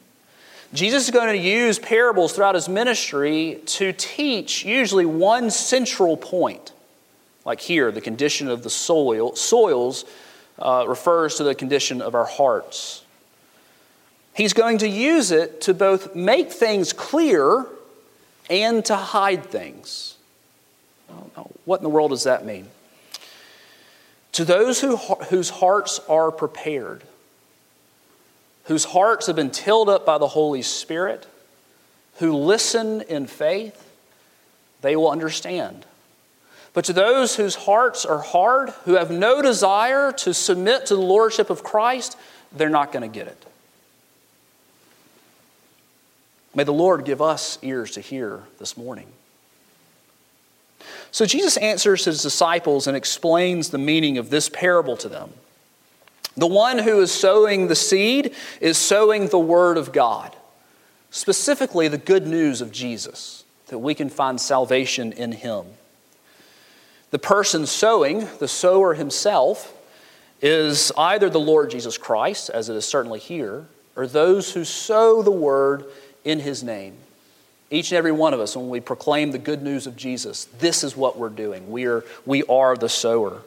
Jesus 0.74 1.04
is 1.04 1.10
going 1.10 1.28
to 1.28 1.38
use 1.38 1.78
parables 1.78 2.34
throughout 2.34 2.54
his 2.54 2.68
ministry 2.68 3.60
to 3.66 3.92
teach 3.92 4.64
usually 4.64 5.06
one 5.06 5.50
central 5.50 6.16
point. 6.16 6.72
Like 7.44 7.60
here, 7.60 7.90
the 7.90 8.02
condition 8.02 8.48
of 8.48 8.62
the 8.62 8.70
soil, 8.70 9.34
soils 9.34 10.04
uh, 10.58 10.84
refers 10.86 11.36
to 11.36 11.44
the 11.44 11.54
condition 11.54 12.02
of 12.02 12.14
our 12.14 12.26
hearts. 12.26 13.02
He's 14.34 14.52
going 14.52 14.78
to 14.78 14.88
use 14.88 15.30
it 15.30 15.62
to 15.62 15.74
both 15.74 16.14
make 16.14 16.52
things 16.52 16.92
clear 16.92 17.66
and 18.50 18.84
to 18.84 18.96
hide 18.96 19.46
things. 19.46 20.16
What 21.64 21.80
in 21.80 21.82
the 21.82 21.90
world 21.90 22.10
does 22.10 22.24
that 22.24 22.44
mean? 22.44 22.68
To 24.32 24.44
those 24.44 24.80
who, 24.80 24.96
whose 24.96 25.50
hearts 25.50 26.00
are 26.08 26.30
prepared, 26.30 27.02
whose 28.68 28.84
hearts 28.84 29.26
have 29.26 29.36
been 29.36 29.50
tilled 29.50 29.88
up 29.88 30.06
by 30.06 30.18
the 30.18 30.28
Holy 30.28 30.62
Spirit, 30.62 31.26
who 32.18 32.32
listen 32.32 33.00
in 33.02 33.26
faith, 33.26 33.90
they 34.82 34.94
will 34.94 35.10
understand. 35.10 35.86
But 36.74 36.84
to 36.84 36.92
those 36.92 37.36
whose 37.36 37.54
hearts 37.54 38.04
are 38.04 38.20
hard, 38.20 38.70
who 38.84 38.94
have 38.94 39.10
no 39.10 39.40
desire 39.40 40.12
to 40.12 40.34
submit 40.34 40.86
to 40.86 40.94
the 40.94 41.00
Lordship 41.00 41.48
of 41.48 41.64
Christ, 41.64 42.16
they're 42.52 42.68
not 42.68 42.92
going 42.92 43.02
to 43.02 43.08
get 43.08 43.26
it. 43.26 43.46
May 46.54 46.64
the 46.64 46.72
Lord 46.72 47.06
give 47.06 47.22
us 47.22 47.58
ears 47.62 47.92
to 47.92 48.02
hear 48.02 48.42
this 48.58 48.76
morning. 48.76 49.06
So 51.10 51.24
Jesus 51.24 51.56
answers 51.56 52.04
his 52.04 52.22
disciples 52.22 52.86
and 52.86 52.96
explains 52.96 53.70
the 53.70 53.78
meaning 53.78 54.18
of 54.18 54.28
this 54.28 54.50
parable 54.50 54.96
to 54.98 55.08
them. 55.08 55.32
The 56.38 56.46
one 56.46 56.78
who 56.78 57.00
is 57.00 57.10
sowing 57.10 57.66
the 57.66 57.74
seed 57.74 58.32
is 58.60 58.78
sowing 58.78 59.26
the 59.26 59.40
word 59.40 59.76
of 59.76 59.90
God, 59.90 60.36
specifically 61.10 61.88
the 61.88 61.98
good 61.98 62.28
news 62.28 62.60
of 62.60 62.70
Jesus, 62.70 63.42
that 63.66 63.80
we 63.80 63.92
can 63.92 64.08
find 64.08 64.40
salvation 64.40 65.12
in 65.12 65.32
him. 65.32 65.66
The 67.10 67.18
person 67.18 67.66
sowing, 67.66 68.28
the 68.38 68.46
sower 68.46 68.94
himself, 68.94 69.74
is 70.40 70.92
either 70.96 71.28
the 71.28 71.40
Lord 71.40 71.70
Jesus 71.70 71.98
Christ, 71.98 72.50
as 72.50 72.68
it 72.68 72.76
is 72.76 72.86
certainly 72.86 73.18
here, 73.18 73.66
or 73.96 74.06
those 74.06 74.54
who 74.54 74.64
sow 74.64 75.22
the 75.22 75.32
word 75.32 75.86
in 76.24 76.38
his 76.38 76.62
name. 76.62 76.94
Each 77.68 77.90
and 77.90 77.98
every 77.98 78.12
one 78.12 78.32
of 78.32 78.38
us, 78.38 78.56
when 78.56 78.68
we 78.68 78.78
proclaim 78.78 79.32
the 79.32 79.38
good 79.38 79.60
news 79.60 79.88
of 79.88 79.96
Jesus, 79.96 80.44
this 80.60 80.84
is 80.84 80.96
what 80.96 81.18
we're 81.18 81.30
doing. 81.30 81.68
We 81.72 81.86
are, 81.86 82.04
we 82.24 82.44
are 82.44 82.76
the 82.76 82.88
sower. 82.88 83.42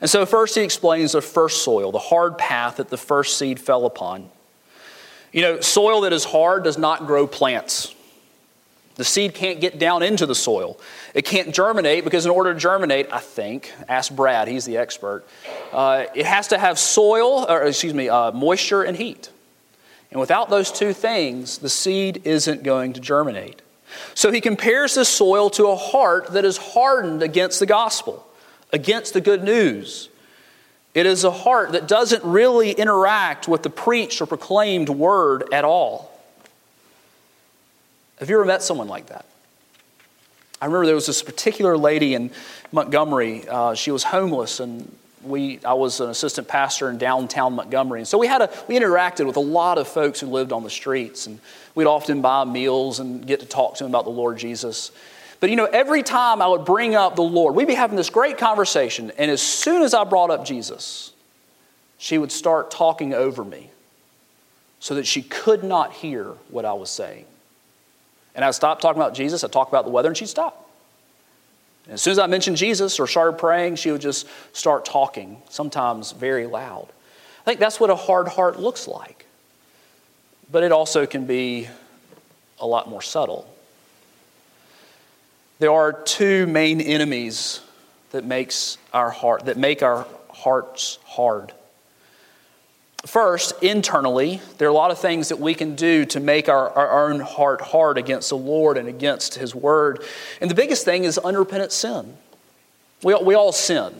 And 0.00 0.08
so, 0.08 0.24
first, 0.26 0.54
he 0.54 0.62
explains 0.62 1.12
the 1.12 1.22
first 1.22 1.62
soil, 1.64 1.90
the 1.92 1.98
hard 1.98 2.38
path 2.38 2.76
that 2.76 2.88
the 2.88 2.96
first 2.96 3.38
seed 3.38 3.58
fell 3.58 3.84
upon. 3.84 4.30
You 5.32 5.42
know, 5.42 5.60
soil 5.60 6.02
that 6.02 6.12
is 6.12 6.24
hard 6.24 6.64
does 6.64 6.78
not 6.78 7.06
grow 7.06 7.26
plants. 7.26 7.94
The 8.94 9.04
seed 9.04 9.32
can't 9.32 9.60
get 9.60 9.78
down 9.78 10.02
into 10.02 10.26
the 10.26 10.34
soil. 10.34 10.78
It 11.14 11.24
can't 11.24 11.54
germinate 11.54 12.02
because, 12.04 12.24
in 12.24 12.32
order 12.32 12.52
to 12.52 12.58
germinate, 12.58 13.12
I 13.12 13.20
think, 13.20 13.72
ask 13.88 14.14
Brad, 14.14 14.48
he's 14.48 14.64
the 14.64 14.76
expert, 14.76 15.24
uh, 15.72 16.06
it 16.14 16.26
has 16.26 16.48
to 16.48 16.58
have 16.58 16.78
soil, 16.78 17.46
or 17.48 17.62
excuse 17.62 17.94
me, 17.94 18.08
uh, 18.08 18.32
moisture 18.32 18.82
and 18.82 18.96
heat. 18.96 19.30
And 20.10 20.18
without 20.18 20.50
those 20.50 20.72
two 20.72 20.92
things, 20.92 21.58
the 21.58 21.68
seed 21.68 22.22
isn't 22.24 22.62
going 22.62 22.94
to 22.94 23.00
germinate. 23.00 23.62
So 24.14 24.32
he 24.32 24.40
compares 24.40 24.94
the 24.94 25.04
soil 25.04 25.50
to 25.50 25.68
a 25.68 25.76
heart 25.76 26.32
that 26.32 26.44
is 26.44 26.56
hardened 26.56 27.22
against 27.22 27.60
the 27.60 27.66
gospel, 27.66 28.26
against 28.72 29.14
the 29.14 29.20
good 29.20 29.42
news. 29.42 30.08
It 30.94 31.06
is 31.06 31.24
a 31.24 31.30
heart 31.30 31.72
that 31.72 31.86
doesn't 31.86 32.24
really 32.24 32.72
interact 32.72 33.46
with 33.46 33.62
the 33.62 33.70
preached 33.70 34.20
or 34.20 34.26
proclaimed 34.26 34.88
word 34.88 35.44
at 35.52 35.64
all. 35.64 36.10
Have 38.18 38.28
you 38.28 38.36
ever 38.36 38.44
met 38.44 38.62
someone 38.62 38.88
like 38.88 39.06
that? 39.06 39.24
I 40.60 40.66
remember 40.66 40.86
there 40.86 40.94
was 40.96 41.06
this 41.06 41.22
particular 41.22 41.76
lady 41.76 42.14
in 42.14 42.32
Montgomery. 42.72 43.48
Uh, 43.48 43.74
she 43.74 43.92
was 43.92 44.02
homeless 44.02 44.58
and 44.58 44.90
we, 45.22 45.60
I 45.64 45.74
was 45.74 46.00
an 46.00 46.10
assistant 46.10 46.48
pastor 46.48 46.90
in 46.90 46.98
downtown 46.98 47.54
Montgomery. 47.54 48.00
And 48.00 48.08
so 48.08 48.18
we, 48.18 48.26
had 48.26 48.42
a, 48.42 48.50
we 48.66 48.78
interacted 48.78 49.26
with 49.26 49.36
a 49.36 49.40
lot 49.40 49.78
of 49.78 49.88
folks 49.88 50.20
who 50.20 50.26
lived 50.26 50.52
on 50.52 50.64
the 50.64 50.70
streets. 50.70 51.26
And 51.26 51.38
we'd 51.74 51.86
often 51.86 52.22
buy 52.22 52.44
meals 52.44 53.00
and 53.00 53.26
get 53.26 53.40
to 53.40 53.46
talk 53.46 53.76
to 53.76 53.84
them 53.84 53.90
about 53.90 54.04
the 54.04 54.10
Lord 54.10 54.38
Jesus. 54.38 54.90
But 55.40 55.50
you 55.50 55.56
know, 55.56 55.66
every 55.66 56.02
time 56.02 56.42
I 56.42 56.48
would 56.48 56.64
bring 56.64 56.94
up 56.94 57.16
the 57.16 57.22
Lord, 57.22 57.54
we'd 57.54 57.68
be 57.68 57.74
having 57.74 57.96
this 57.96 58.10
great 58.10 58.38
conversation. 58.38 59.12
And 59.18 59.30
as 59.30 59.40
soon 59.40 59.82
as 59.82 59.94
I 59.94 60.04
brought 60.04 60.30
up 60.30 60.44
Jesus, 60.44 61.12
she 61.96 62.18
would 62.18 62.32
start 62.32 62.70
talking 62.70 63.14
over 63.14 63.44
me 63.44 63.70
so 64.80 64.94
that 64.94 65.06
she 65.06 65.22
could 65.22 65.64
not 65.64 65.92
hear 65.92 66.24
what 66.50 66.64
I 66.64 66.72
was 66.72 66.90
saying. 66.90 67.24
And 68.34 68.44
I'd 68.44 68.54
stop 68.54 68.80
talking 68.80 69.00
about 69.00 69.14
Jesus, 69.14 69.42
I'd 69.42 69.52
talk 69.52 69.68
about 69.68 69.84
the 69.84 69.90
weather, 69.90 70.08
and 70.08 70.16
she'd 70.16 70.28
stop. 70.28 70.68
As 71.88 72.02
soon 72.02 72.12
as 72.12 72.18
I 72.18 72.26
mentioned 72.26 72.56
Jesus 72.56 73.00
or 73.00 73.06
started 73.06 73.38
praying, 73.38 73.76
she 73.76 73.90
would 73.90 74.00
just 74.00 74.26
start 74.52 74.84
talking, 74.84 75.40
sometimes 75.48 76.12
very 76.12 76.46
loud. 76.46 76.86
I 77.40 77.44
think 77.44 77.60
that's 77.60 77.80
what 77.80 77.90
a 77.90 77.96
hard 77.96 78.28
heart 78.28 78.60
looks 78.60 78.86
like. 78.86 79.26
But 80.52 80.64
it 80.64 80.72
also 80.72 81.06
can 81.06 81.26
be 81.26 81.68
a 82.60 82.66
lot 82.66 82.88
more 82.88 83.02
subtle. 83.02 83.48
There 85.58 85.72
are 85.72 85.92
two 85.92 86.46
main 86.46 86.80
enemies 86.80 87.60
that 88.10 88.24
makes 88.24 88.78
our 88.92 89.10
heart 89.10 89.46
that 89.46 89.56
make 89.56 89.82
our 89.82 90.06
hearts 90.30 90.98
hard. 91.04 91.52
First, 93.06 93.62
internally, 93.62 94.40
there 94.58 94.68
are 94.68 94.70
a 94.70 94.74
lot 94.74 94.90
of 94.90 94.98
things 94.98 95.28
that 95.28 95.38
we 95.38 95.54
can 95.54 95.74
do 95.74 96.04
to 96.06 96.20
make 96.20 96.48
our, 96.48 96.70
our 96.70 97.08
own 97.08 97.20
heart 97.20 97.60
hard 97.60 97.98
against 97.98 98.28
the 98.28 98.36
Lord 98.36 98.76
and 98.76 98.88
against 98.88 99.34
His 99.34 99.54
Word. 99.54 100.02
And 100.40 100.50
the 100.50 100.54
biggest 100.54 100.84
thing 100.84 101.04
is 101.04 101.18
unrepentant 101.18 101.72
sin. 101.72 102.16
We, 103.02 103.14
we 103.16 103.34
all 103.34 103.52
sin. 103.52 103.94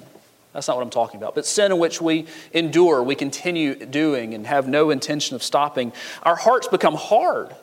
That's 0.52 0.66
not 0.66 0.76
what 0.76 0.82
I'm 0.82 0.90
talking 0.90 1.18
about. 1.18 1.34
But 1.34 1.46
sin 1.46 1.72
in 1.72 1.78
which 1.78 2.00
we 2.00 2.26
endure, 2.52 3.02
we 3.02 3.14
continue 3.14 3.74
doing, 3.74 4.34
and 4.34 4.46
have 4.46 4.66
no 4.66 4.90
intention 4.90 5.36
of 5.36 5.42
stopping. 5.42 5.92
Our 6.24 6.36
hearts 6.36 6.68
become 6.68 6.94
hard 6.94 7.54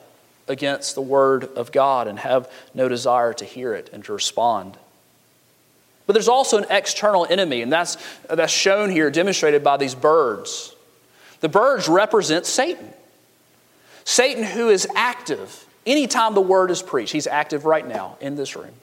against 0.47 0.95
the 0.95 1.01
Word 1.01 1.45
of 1.55 1.71
God 1.71 2.07
and 2.07 2.19
have 2.19 2.51
no 2.73 2.87
desire 2.87 3.33
to 3.33 3.45
hear 3.45 3.73
it 3.73 3.89
and 3.91 4.03
to 4.05 4.13
respond. 4.13 4.77
But 6.05 6.13
there's 6.13 6.27
also 6.27 6.57
an 6.57 6.65
external 6.69 7.25
enemy, 7.27 7.61
and 7.61 7.71
that's, 7.71 7.97
that's 8.29 8.53
shown 8.53 8.89
here, 8.89 9.09
demonstrated 9.09 9.63
by 9.63 9.77
these 9.77 9.95
birds. 9.95 10.75
The 11.39 11.49
birds 11.49 11.87
represent 11.87 12.45
Satan. 12.45 12.93
Satan, 14.03 14.43
who 14.43 14.69
is 14.69 14.87
active 14.95 15.65
anytime 15.85 16.35
the 16.35 16.41
word 16.41 16.69
is 16.69 16.81
preached. 16.81 17.11
He's 17.11 17.27
active 17.27 17.65
right 17.65 17.87
now 17.87 18.17
in 18.21 18.35
this 18.35 18.55
room. 18.55 18.73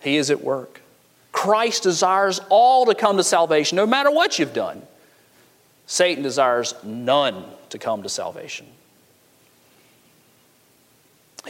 He 0.00 0.16
is 0.16 0.30
at 0.30 0.42
work. 0.42 0.80
Christ 1.32 1.84
desires 1.84 2.40
all 2.48 2.86
to 2.86 2.94
come 2.94 3.16
to 3.16 3.24
salvation, 3.24 3.76
no 3.76 3.86
matter 3.86 4.10
what 4.10 4.38
you've 4.38 4.54
done. 4.54 4.82
Satan 5.86 6.22
desires 6.22 6.74
none 6.84 7.44
to 7.70 7.78
come 7.78 8.02
to 8.02 8.08
salvation. 8.08 8.66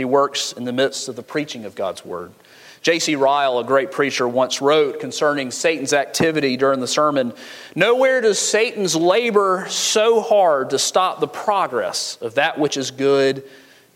He 0.00 0.06
works 0.06 0.52
in 0.52 0.64
the 0.64 0.72
midst 0.72 1.10
of 1.10 1.16
the 1.16 1.22
preaching 1.22 1.66
of 1.66 1.74
God's 1.74 2.06
word. 2.06 2.32
J.C. 2.80 3.16
Ryle, 3.16 3.58
a 3.58 3.64
great 3.64 3.92
preacher, 3.92 4.26
once 4.26 4.62
wrote 4.62 4.98
concerning 4.98 5.50
Satan's 5.50 5.92
activity 5.92 6.56
during 6.56 6.80
the 6.80 6.86
sermon 6.86 7.34
Nowhere 7.74 8.22
does 8.22 8.38
Satan's 8.38 8.96
labor 8.96 9.66
so 9.68 10.22
hard 10.22 10.70
to 10.70 10.78
stop 10.78 11.20
the 11.20 11.28
progress 11.28 12.16
of 12.22 12.36
that 12.36 12.58
which 12.58 12.78
is 12.78 12.90
good 12.90 13.44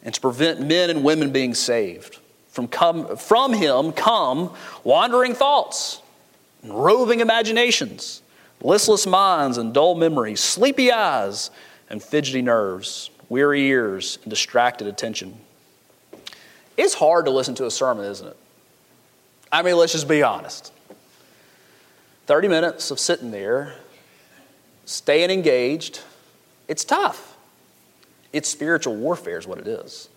and 0.03 0.13
to 0.13 0.21
prevent 0.21 0.61
men 0.61 0.91
and 0.91 1.03
women 1.03 1.33
being 1.33 1.55
saved. 1.55 2.19
From, 2.51 2.69
come, 2.69 3.17
from 3.17 3.55
him 3.55 3.91
come 3.93 4.53
wandering 4.85 5.33
thoughts 5.33 6.03
and 6.63 6.75
roving 6.75 7.21
imaginations, 7.21 8.21
listless 8.61 9.07
minds 9.07 9.57
and 9.57 9.73
dull 9.73 9.95
memories, 9.95 10.41
sleepy 10.41 10.93
eyes 10.93 11.51
and 11.89 12.03
fidgety 12.03 12.43
nerves, 12.43 13.09
weary 13.31 13.63
ears 13.69 14.19
and 14.23 14.29
distracted 14.29 14.87
attention. 14.87 15.39
It's 16.77 16.95
hard 16.95 17.27
to 17.27 17.31
listen 17.31 17.55
to 17.57 17.67
a 17.67 17.71
sermon, 17.71 18.05
isn't 18.07 18.27
it? 18.27 18.37
I 19.53 19.63
mean, 19.63 19.77
let's 19.77 19.93
just 19.93 20.09
be 20.09 20.23
honest. 20.23 20.73
30 22.27 22.49
minutes 22.49 22.91
of 22.91 22.99
sitting 22.99 23.31
there, 23.31 23.75
staying 24.85 25.31
engaged, 25.31 26.01
it's 26.69 26.85
tough. 26.85 27.37
It's 28.33 28.49
spiritual 28.49 28.97
warfare, 28.97 29.39
is 29.39 29.47
what 29.47 29.59
it 29.59 29.69
is. 29.69 30.09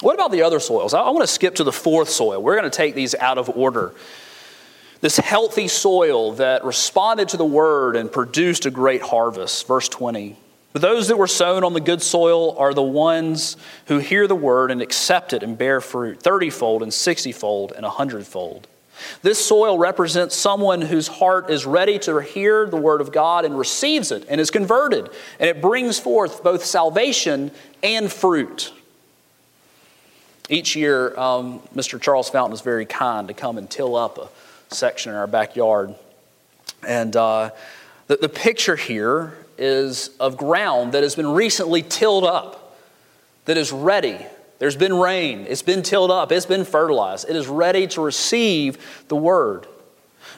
What 0.00 0.14
about 0.14 0.32
the 0.32 0.42
other 0.42 0.58
soils? 0.58 0.94
I 0.94 1.08
want 1.10 1.20
to 1.20 1.32
skip 1.32 1.56
to 1.56 1.64
the 1.64 1.72
fourth 1.72 2.08
soil. 2.08 2.42
We're 2.42 2.56
going 2.56 2.70
to 2.70 2.76
take 2.76 2.94
these 2.94 3.14
out 3.14 3.38
of 3.38 3.50
order. 3.50 3.94
This 5.00 5.16
healthy 5.16 5.68
soil 5.68 6.32
that 6.32 6.64
responded 6.64 7.28
to 7.30 7.36
the 7.36 7.44
word 7.44 7.96
and 7.96 8.10
produced 8.10 8.66
a 8.66 8.70
great 8.70 9.02
harvest. 9.02 9.66
Verse 9.66 9.88
20. 9.88 10.36
But 10.72 10.82
those 10.82 11.08
that 11.08 11.18
were 11.18 11.26
sown 11.26 11.64
on 11.64 11.74
the 11.74 11.80
good 11.80 12.00
soil 12.00 12.56
are 12.56 12.72
the 12.72 12.82
ones 12.82 13.56
who 13.86 13.98
hear 13.98 14.26
the 14.26 14.34
word 14.34 14.70
and 14.70 14.80
accept 14.80 15.32
it 15.32 15.42
and 15.42 15.56
bear 15.58 15.80
fruit, 15.80 16.20
thirtyfold 16.20 16.82
and 16.82 16.92
sixtyfold 16.92 17.72
and 17.72 17.84
a 17.84 17.90
hundredfold. 17.90 18.68
This 19.22 19.44
soil 19.44 19.78
represents 19.78 20.34
someone 20.34 20.80
whose 20.80 21.08
heart 21.08 21.50
is 21.50 21.66
ready 21.66 21.98
to 22.00 22.18
hear 22.18 22.66
the 22.66 22.76
word 22.76 23.00
of 23.00 23.12
God 23.12 23.44
and 23.44 23.58
receives 23.58 24.12
it 24.12 24.24
and 24.28 24.40
is 24.40 24.50
converted, 24.50 25.10
and 25.38 25.48
it 25.48 25.60
brings 25.60 25.98
forth 25.98 26.42
both 26.42 26.64
salvation 26.64 27.50
and 27.82 28.10
fruit. 28.10 28.72
Each 30.48 30.76
year, 30.76 31.18
um, 31.18 31.60
Mr. 31.74 32.00
Charles 32.00 32.28
Fountain 32.28 32.54
is 32.54 32.60
very 32.60 32.86
kind 32.86 33.28
to 33.28 33.34
come 33.34 33.58
and 33.58 33.68
till 33.68 33.96
up 33.96 34.18
a 34.18 34.74
section 34.74 35.12
in 35.12 35.18
our 35.18 35.26
backyard. 35.26 35.94
And 36.86 37.14
uh, 37.16 37.50
the, 38.06 38.16
the 38.16 38.28
picture 38.28 38.76
here 38.76 39.34
is 39.62 40.10
of 40.18 40.36
ground 40.36 40.92
that 40.92 41.04
has 41.04 41.14
been 41.14 41.28
recently 41.28 41.82
tilled 41.82 42.24
up, 42.24 42.76
that 43.44 43.56
is 43.56 43.70
ready. 43.70 44.18
There's 44.58 44.76
been 44.76 44.94
rain, 44.94 45.46
it's 45.48 45.62
been 45.62 45.82
tilled 45.82 46.10
up, 46.10 46.32
it's 46.32 46.46
been 46.46 46.64
fertilized, 46.64 47.28
it 47.28 47.36
is 47.36 47.46
ready 47.46 47.86
to 47.88 48.00
receive 48.00 49.04
the 49.06 49.16
word. 49.16 49.68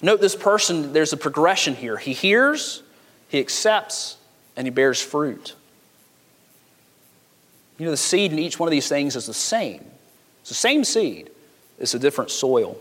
Note 0.02 0.20
this 0.20 0.36
person, 0.36 0.92
there's 0.92 1.14
a 1.14 1.16
progression 1.16 1.74
here. 1.74 1.96
He 1.96 2.12
hears, 2.12 2.82
he 3.28 3.40
accepts, 3.40 4.18
and 4.56 4.66
he 4.66 4.70
bears 4.70 5.00
fruit. 5.00 5.54
You 7.78 7.86
know, 7.86 7.90
the 7.90 7.96
seed 7.96 8.30
in 8.30 8.38
each 8.38 8.58
one 8.58 8.66
of 8.66 8.72
these 8.72 8.88
things 8.88 9.16
is 9.16 9.26
the 9.26 9.34
same. 9.34 9.84
It's 10.40 10.50
the 10.50 10.54
same 10.54 10.84
seed, 10.84 11.30
it's 11.78 11.94
a 11.94 11.98
different 11.98 12.30
soil. 12.30 12.78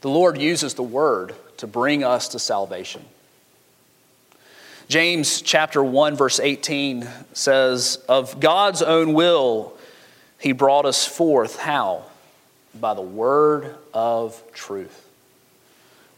The 0.00 0.08
Lord 0.08 0.38
uses 0.38 0.74
the 0.74 0.84
word 0.84 1.34
to 1.56 1.66
bring 1.66 2.04
us 2.04 2.28
to 2.28 2.38
salvation. 2.38 3.04
James 4.88 5.42
chapter 5.42 5.84
1 5.84 6.16
verse 6.16 6.40
18 6.40 7.06
says 7.34 7.96
of 8.08 8.40
God's 8.40 8.80
own 8.80 9.12
will 9.12 9.74
he 10.38 10.52
brought 10.52 10.86
us 10.86 11.06
forth 11.06 11.58
how 11.58 12.04
by 12.74 12.94
the 12.94 13.02
word 13.02 13.74
of 13.92 14.42
truth. 14.54 15.06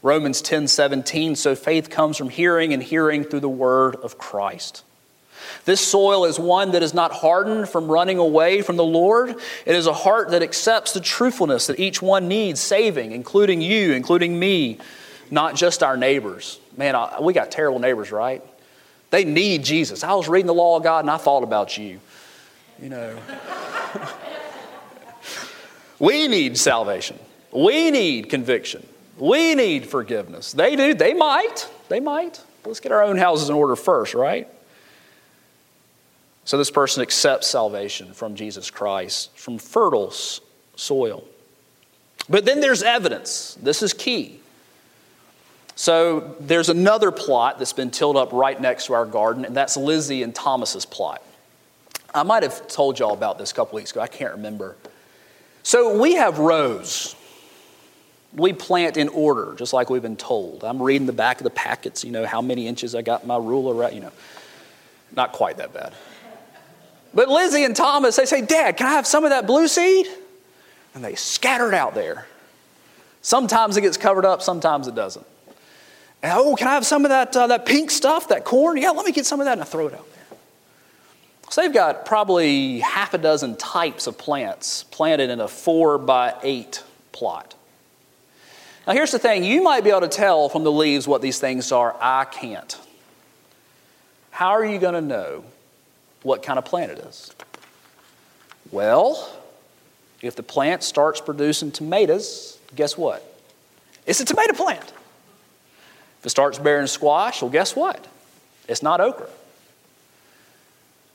Romans 0.03 0.41
10:17 0.41 1.37
so 1.37 1.57
faith 1.57 1.91
comes 1.91 2.17
from 2.17 2.29
hearing 2.29 2.73
and 2.73 2.81
hearing 2.81 3.25
through 3.25 3.41
the 3.41 3.49
word 3.49 3.97
of 3.97 4.19
Christ. 4.19 4.85
This 5.65 5.81
soil 5.81 6.25
is 6.25 6.39
one 6.39 6.71
that 6.71 6.83
is 6.85 6.95
not 6.95 7.11
hardened 7.11 7.69
from 7.69 7.91
running 7.91 8.19
away 8.19 8.63
from 8.63 8.77
the 8.77 8.85
Lord. 8.85 9.31
It 9.67 9.75
is 9.75 9.89
a 9.89 9.93
heart 9.93 10.31
that 10.31 10.45
accepts 10.45 10.93
the 10.93 11.01
truthfulness 11.01 11.67
that 11.67 11.81
each 11.81 12.01
one 12.01 12.29
needs 12.29 12.61
saving, 12.61 13.11
including 13.11 13.63
you, 13.63 13.95
including 13.95 14.39
me, 14.39 14.79
not 15.29 15.57
just 15.57 15.83
our 15.83 15.97
neighbors. 15.97 16.61
Man, 16.77 16.95
we 17.21 17.33
got 17.33 17.51
terrible 17.51 17.81
neighbors, 17.81 18.13
right? 18.13 18.45
They 19.11 19.25
need 19.25 19.65
Jesus. 19.65 20.05
I 20.05 20.15
was 20.15 20.29
reading 20.29 20.47
the 20.47 20.55
law 20.55 20.77
of 20.77 20.83
God 20.83 21.01
and 21.01 21.11
I 21.11 21.17
thought 21.17 21.43
about 21.43 21.77
you. 21.77 22.01
You 22.81 22.89
know. 22.89 23.19
we 25.99 26.29
need 26.29 26.57
salvation. 26.57 27.19
We 27.53 27.91
need 27.91 28.31
conviction. 28.31 28.87
We 29.19 29.55
need 29.55 29.87
forgiveness. 29.87 30.53
They 30.53 30.77
do. 30.77 30.95
They 30.95 31.13
might. 31.13 31.69
They 31.89 32.01
might. 32.01 32.41
Let's 32.65 32.81
get 32.81 32.93
our 32.93 33.03
own 33.03 33.17
houses 33.17 33.49
in 33.49 33.55
order 33.55 33.77
first, 33.77 34.15
right? 34.15 34.49
So 36.45 36.57
this 36.57 36.71
person 36.71 37.03
accepts 37.03 37.47
salvation 37.47 38.13
from 38.13 38.35
Jesus 38.35 38.71
Christ, 38.71 39.37
from 39.37 39.59
fertile 39.59 40.13
soil. 40.77 41.25
But 42.29 42.45
then 42.45 42.61
there's 42.61 42.83
evidence. 42.83 43.59
This 43.61 43.83
is 43.83 43.93
key. 43.93 44.40
So 45.81 46.37
there's 46.41 46.69
another 46.69 47.11
plot 47.11 47.59
that's 47.59 47.73
been 47.73 47.91
tilled 47.91 48.19
up 48.19 48.35
right 48.35 48.61
next 48.61 48.85
to 48.89 48.93
our 48.93 49.07
garden, 49.07 49.47
and 49.47 49.57
that's 49.57 49.79
Lizzie 49.79 50.23
and 50.23 50.35
Thomas's 50.35 50.85
plot. 50.85 51.23
I 52.15 52.23
might 52.23 52.43
have 52.43 52.69
told 52.69 52.99
y'all 52.99 53.15
about 53.15 53.39
this 53.39 53.51
a 53.51 53.55
couple 53.55 53.77
weeks 53.77 53.91
ago. 53.91 54.03
I 54.03 54.07
can't 54.07 54.33
remember. 54.33 54.77
So 55.63 55.99
we 55.99 56.17
have 56.17 56.39
rows. 56.39 57.17
We 58.35 58.53
plant 58.53 58.99
in 58.99 59.09
order, 59.09 59.55
just 59.57 59.73
like 59.73 59.89
we've 59.89 60.03
been 60.03 60.19
told. 60.19 60.65
I'm 60.65 60.83
reading 60.83 61.07
the 61.07 61.15
back 61.15 61.39
of 61.39 61.45
the 61.45 61.51
packets, 61.51 62.05
you 62.05 62.13
know, 62.13 62.27
how 62.27 62.43
many 62.43 62.67
inches 62.67 62.95
I 62.95 63.01
got 63.01 63.27
my 63.27 63.39
ruler 63.39 63.73
right, 63.73 63.95
you 63.95 64.03
know. 64.03 64.13
Not 65.17 65.33
quite 65.33 65.57
that 65.57 65.73
bad. 65.73 65.95
But 67.15 67.31
Lizzie 67.31 67.65
and 67.65 67.75
Thomas, 67.75 68.17
they 68.17 68.27
say, 68.27 68.43
Dad, 68.43 68.77
can 68.77 68.87
I 68.87 68.91
have 68.91 69.07
some 69.07 69.25
of 69.25 69.31
that 69.31 69.47
blue 69.47 69.67
seed? 69.67 70.09
And 70.95 71.03
they 71.03 71.15
scatter 71.15 71.69
it 71.69 71.75
out 71.75 71.95
there. 71.95 72.27
Sometimes 73.23 73.79
it 73.79 73.81
gets 73.81 73.97
covered 73.97 74.27
up, 74.27 74.43
sometimes 74.43 74.87
it 74.87 74.95
doesn't. 74.95 75.25
And, 76.23 76.33
oh, 76.37 76.55
can 76.55 76.69
I 76.69 76.75
have 76.75 76.85
some 76.85 77.05
of 77.05 77.09
that, 77.09 77.35
uh, 77.35 77.47
that 77.47 77.65
pink 77.65 77.91
stuff, 77.91 78.29
that 78.29 78.45
corn? 78.45 78.77
Yeah, 78.77 78.91
let 78.91 79.07
me 79.07 79.13
get 79.13 79.27
some 79.27 79.41
of 79.41 79.47
that, 79.47 79.53
and 79.53 79.63
I 79.63 79.65
throw 79.65 79.87
it 79.87 79.95
out 79.95 80.07
there. 80.13 80.39
So 81.51 81.63
they've 81.63 81.73
got 81.73 82.05
probably 82.05 82.81
half 82.81 83.15
a 83.15 83.19
dozen 83.19 83.57
types 83.57 84.07
of 84.07 84.19
plants 84.19 84.85
planted 84.85 85.31
in 85.31 85.41
a 85.41 85.49
four 85.49 85.99
by 85.99 86.35
eight 86.43 86.83
plot. 87.13 87.55
Now, 88.87 88.93
here's 88.93 89.11
the 89.11 89.19
thing 89.19 89.45
you 89.45 89.63
might 89.63 89.83
be 89.83 89.91
able 89.91 90.03
to 90.03 90.09
tell 90.09 90.49
from 90.49 90.63
the 90.63 90.73
leaves 90.73 91.09
what 91.09 91.23
these 91.23 91.39
things 91.39 91.73
are. 91.73 91.97
I 92.01 92.25
can't. 92.25 92.79
How 94.31 94.51
are 94.51 94.65
you 94.65 94.79
going 94.79 94.95
to 94.95 95.01
know 95.01 95.45
what 96.23 96.43
kind 96.43 96.59
of 96.59 96.65
plant 96.65 96.93
it 96.93 96.99
is? 96.99 97.35
Well, 98.71 99.37
if 100.23 100.37
the 100.37 100.43
plant 100.43 100.83
starts 100.83 101.21
producing 101.21 101.73
tomatoes, 101.73 102.59
guess 102.77 102.97
what? 102.97 103.25
It's 104.07 104.21
a 104.21 104.25
tomato 104.25 104.55
plant. 104.55 104.93
If 106.21 106.27
it 106.27 106.31
starts 106.31 106.59
bearing 106.59 106.87
squash, 106.87 107.43
well, 107.43 107.51
guess 107.51 107.75
what? 107.75 108.07
It's 108.69 108.83
not 108.83 109.01
okra. 109.01 109.29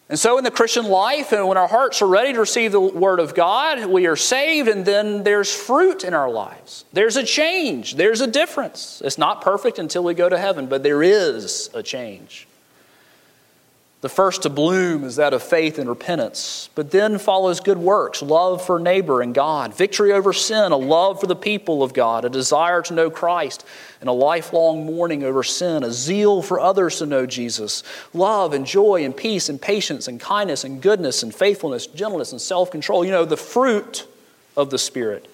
And 0.09 0.19
so, 0.19 0.37
in 0.37 0.43
the 0.43 0.51
Christian 0.51 0.85
life, 0.85 1.31
and 1.31 1.47
when 1.47 1.57
our 1.57 1.67
hearts 1.67 2.01
are 2.01 2.07
ready 2.07 2.33
to 2.33 2.39
receive 2.39 2.71
the 2.71 2.79
Word 2.79 3.19
of 3.19 3.33
God, 3.33 3.85
we 3.87 4.05
are 4.05 4.15
saved, 4.15 4.67
and 4.67 4.85
then 4.85 5.23
there's 5.23 5.53
fruit 5.53 6.03
in 6.03 6.13
our 6.13 6.29
lives. 6.29 6.85
There's 6.93 7.17
a 7.17 7.23
change, 7.23 7.95
there's 7.95 8.21
a 8.21 8.27
difference. 8.27 9.01
It's 9.03 9.17
not 9.17 9.41
perfect 9.41 9.79
until 9.79 10.03
we 10.03 10.13
go 10.13 10.29
to 10.29 10.37
heaven, 10.37 10.67
but 10.67 10.83
there 10.83 11.01
is 11.01 11.71
a 11.73 11.81
change. 11.81 12.47
The 14.05 14.09
first 14.09 14.43
to 14.43 14.51
bloom 14.51 15.03
is 15.03 15.15
that 15.15 15.33
of 15.33 15.41
faith 15.41 15.79
and 15.79 15.89
repentance, 15.89 16.69
but 16.75 16.91
then 16.91 17.17
follows 17.17 17.59
good 17.59 17.79
works, 17.79 18.21
love 18.21 18.63
for 18.63 18.79
neighbor 18.79 19.23
and 19.23 19.33
God, 19.33 19.73
victory 19.73 20.13
over 20.13 20.31
sin, 20.31 20.71
a 20.71 20.77
love 20.77 21.19
for 21.19 21.25
the 21.25 21.35
people 21.35 21.81
of 21.81 21.95
God, 21.95 22.23
a 22.23 22.29
desire 22.29 22.83
to 22.83 22.93
know 22.93 23.09
Christ, 23.09 23.65
and 24.01 24.07
a 24.07 24.13
lifelong 24.13 24.85
mourning 24.85 25.23
over 25.23 25.41
sin, 25.41 25.83
a 25.83 25.91
zeal 25.91 26.43
for 26.43 26.59
others 26.59 26.99
to 26.99 27.07
know 27.07 27.25
Jesus, 27.25 27.81
love 28.13 28.53
and 28.53 28.67
joy 28.67 29.03
and 29.03 29.17
peace 29.17 29.49
and 29.49 29.59
patience 29.59 30.07
and 30.07 30.19
kindness 30.19 30.63
and 30.63 30.83
goodness 30.83 31.23
and 31.23 31.33
faithfulness, 31.33 31.87
gentleness 31.87 32.31
and 32.31 32.39
self 32.39 32.69
control. 32.69 33.03
You 33.03 33.09
know, 33.09 33.25
the 33.25 33.35
fruit 33.35 34.05
of 34.55 34.69
the 34.69 34.77
Spirit. 34.77 35.27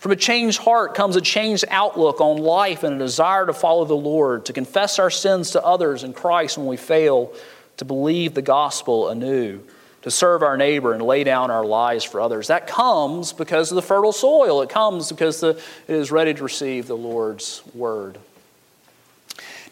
From 0.00 0.12
a 0.12 0.16
changed 0.16 0.58
heart 0.58 0.94
comes 0.94 1.16
a 1.16 1.22
changed 1.22 1.64
outlook 1.70 2.20
on 2.20 2.36
life 2.36 2.82
and 2.82 2.96
a 2.96 2.98
desire 2.98 3.46
to 3.46 3.54
follow 3.54 3.86
the 3.86 3.94
Lord, 3.94 4.44
to 4.46 4.52
confess 4.52 4.98
our 4.98 5.10
sins 5.10 5.52
to 5.52 5.64
others 5.64 6.04
in 6.04 6.12
Christ 6.12 6.58
when 6.58 6.66
we 6.66 6.76
fail 6.76 7.32
to 7.82 7.86
believe 7.86 8.34
the 8.34 8.42
gospel 8.42 9.08
anew, 9.08 9.60
to 10.02 10.10
serve 10.10 10.44
our 10.44 10.56
neighbor 10.56 10.92
and 10.92 11.02
lay 11.02 11.24
down 11.24 11.50
our 11.50 11.64
lives 11.64 12.04
for 12.04 12.20
others. 12.20 12.46
That 12.46 12.68
comes 12.68 13.32
because 13.32 13.72
of 13.72 13.74
the 13.74 13.82
fertile 13.82 14.12
soil. 14.12 14.62
It 14.62 14.68
comes 14.68 15.10
because 15.10 15.40
the, 15.40 15.60
it 15.88 15.96
is 15.96 16.12
ready 16.12 16.32
to 16.32 16.44
receive 16.44 16.86
the 16.86 16.96
Lord's 16.96 17.60
word. 17.74 18.18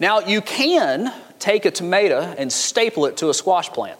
Now, 0.01 0.21
you 0.21 0.41
can 0.41 1.13
take 1.39 1.67
a 1.67 1.71
tomato 1.71 2.21
and 2.21 2.53
staple 2.53 3.07
it 3.07 3.19
to 3.19 3.29
a 3.29 3.35
squash 3.35 3.69
plant. 3.69 3.99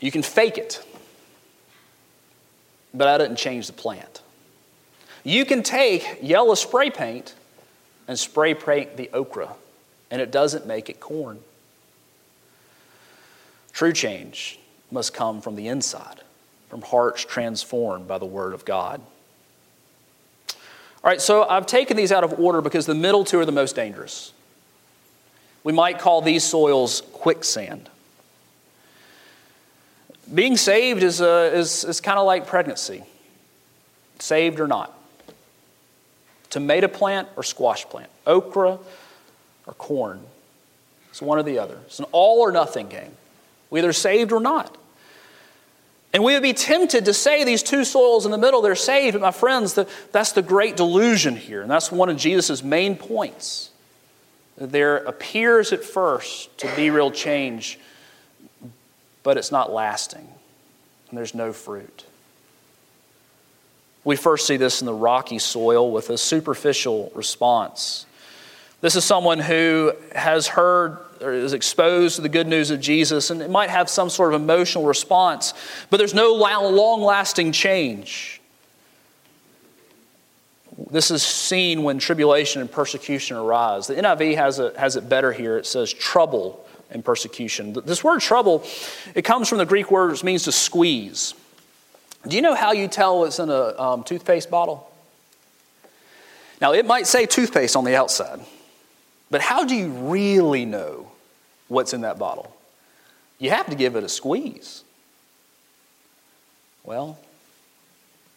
You 0.00 0.10
can 0.10 0.22
fake 0.22 0.56
it, 0.56 0.82
but 2.94 3.04
that 3.04 3.18
doesn't 3.18 3.36
change 3.36 3.66
the 3.66 3.74
plant. 3.74 4.22
You 5.24 5.44
can 5.44 5.62
take 5.62 6.20
yellow 6.22 6.54
spray 6.54 6.88
paint 6.88 7.34
and 8.06 8.18
spray 8.18 8.54
paint 8.54 8.96
the 8.96 9.10
okra, 9.12 9.50
and 10.10 10.22
it 10.22 10.30
doesn't 10.30 10.66
make 10.66 10.88
it 10.88 11.00
corn. 11.00 11.40
True 13.78 13.92
change 13.92 14.58
must 14.90 15.14
come 15.14 15.40
from 15.40 15.54
the 15.54 15.68
inside, 15.68 16.22
from 16.68 16.82
hearts 16.82 17.24
transformed 17.24 18.08
by 18.08 18.18
the 18.18 18.26
Word 18.26 18.52
of 18.52 18.64
God. 18.64 19.00
All 20.50 20.56
right, 21.04 21.20
so 21.20 21.48
I've 21.48 21.64
taken 21.64 21.96
these 21.96 22.10
out 22.10 22.24
of 22.24 22.40
order 22.40 22.60
because 22.60 22.86
the 22.86 22.96
middle 22.96 23.24
two 23.24 23.38
are 23.38 23.44
the 23.44 23.52
most 23.52 23.76
dangerous. 23.76 24.32
We 25.62 25.72
might 25.72 26.00
call 26.00 26.22
these 26.22 26.42
soils 26.42 27.04
quicksand. 27.12 27.88
Being 30.34 30.56
saved 30.56 31.04
is, 31.04 31.20
uh, 31.20 31.52
is, 31.54 31.84
is 31.84 32.00
kind 32.00 32.18
of 32.18 32.26
like 32.26 32.48
pregnancy 32.48 33.04
saved 34.18 34.58
or 34.58 34.66
not. 34.66 34.92
Tomato 36.50 36.88
plant 36.88 37.28
or 37.36 37.44
squash 37.44 37.84
plant, 37.84 38.10
okra 38.26 38.76
or 39.68 39.72
corn. 39.74 40.20
It's 41.10 41.22
one 41.22 41.38
or 41.38 41.44
the 41.44 41.60
other. 41.60 41.78
It's 41.86 42.00
an 42.00 42.06
all 42.10 42.40
or 42.40 42.50
nothing 42.50 42.88
game. 42.88 43.12
We 43.70 43.80
either 43.80 43.92
saved 43.92 44.32
or 44.32 44.40
not. 44.40 44.76
And 46.12 46.24
we 46.24 46.32
would 46.32 46.42
be 46.42 46.54
tempted 46.54 47.04
to 47.04 47.14
say 47.14 47.44
these 47.44 47.62
two 47.62 47.84
soils 47.84 48.24
in 48.24 48.32
the 48.32 48.38
middle, 48.38 48.62
they're 48.62 48.74
saved. 48.74 49.12
But 49.14 49.20
my 49.20 49.30
friends, 49.30 49.74
the, 49.74 49.86
that's 50.10 50.32
the 50.32 50.42
great 50.42 50.76
delusion 50.76 51.36
here. 51.36 51.60
And 51.62 51.70
that's 51.70 51.92
one 51.92 52.08
of 52.08 52.16
Jesus' 52.16 52.62
main 52.62 52.96
points. 52.96 53.70
There 54.56 54.96
appears 54.96 55.72
at 55.72 55.84
first 55.84 56.56
to 56.58 56.74
be 56.74 56.90
real 56.90 57.12
change, 57.12 57.78
but 59.22 59.36
it's 59.36 59.52
not 59.52 59.70
lasting, 59.70 60.26
and 61.08 61.18
there's 61.18 61.34
no 61.34 61.52
fruit. 61.52 62.04
We 64.02 64.16
first 64.16 64.48
see 64.48 64.56
this 64.56 64.80
in 64.80 64.86
the 64.86 64.94
rocky 64.94 65.38
soil 65.38 65.92
with 65.92 66.10
a 66.10 66.18
superficial 66.18 67.12
response. 67.14 68.06
This 68.80 68.96
is 68.96 69.04
someone 69.04 69.38
who 69.38 69.92
has 70.14 70.48
heard 70.48 70.98
or 71.20 71.32
is 71.32 71.52
exposed 71.52 72.16
to 72.16 72.22
the 72.22 72.28
good 72.28 72.46
news 72.46 72.70
of 72.70 72.80
Jesus 72.80 73.30
and 73.30 73.42
it 73.42 73.50
might 73.50 73.70
have 73.70 73.88
some 73.88 74.10
sort 74.10 74.34
of 74.34 74.40
emotional 74.40 74.84
response, 74.84 75.54
but 75.90 75.96
there's 75.96 76.14
no 76.14 76.34
long 76.34 77.02
lasting 77.02 77.52
change. 77.52 78.40
This 80.90 81.10
is 81.10 81.22
seen 81.22 81.82
when 81.82 81.98
tribulation 81.98 82.60
and 82.60 82.70
persecution 82.70 83.36
arise. 83.36 83.88
The 83.88 83.94
NIV 83.94 84.36
has 84.36 84.58
it, 84.58 84.76
has 84.76 84.96
it 84.96 85.08
better 85.08 85.32
here. 85.32 85.58
It 85.58 85.66
says 85.66 85.92
trouble 85.92 86.64
and 86.90 87.04
persecution. 87.04 87.72
This 87.84 88.04
word 88.04 88.20
trouble, 88.20 88.64
it 89.14 89.22
comes 89.22 89.48
from 89.48 89.58
the 89.58 89.66
Greek 89.66 89.90
word 89.90 90.10
which 90.10 90.24
means 90.24 90.44
to 90.44 90.52
squeeze. 90.52 91.34
Do 92.26 92.36
you 92.36 92.42
know 92.42 92.54
how 92.54 92.72
you 92.72 92.88
tell 92.88 93.20
what's 93.20 93.38
in 93.38 93.50
a 93.50 93.80
um, 93.80 94.04
toothpaste 94.04 94.50
bottle? 94.50 94.90
Now, 96.60 96.72
it 96.72 96.86
might 96.86 97.06
say 97.06 97.26
toothpaste 97.26 97.76
on 97.76 97.84
the 97.84 97.96
outside, 97.96 98.40
but 99.30 99.40
how 99.40 99.64
do 99.64 99.74
you 99.74 99.88
really 99.90 100.64
know 100.64 101.07
what's 101.68 101.92
in 101.92 102.02
that 102.02 102.18
bottle? 102.18 102.54
You 103.38 103.50
have 103.50 103.66
to 103.66 103.76
give 103.76 103.94
it 103.96 104.04
a 104.04 104.08
squeeze. 104.08 104.82
Well, 106.84 107.18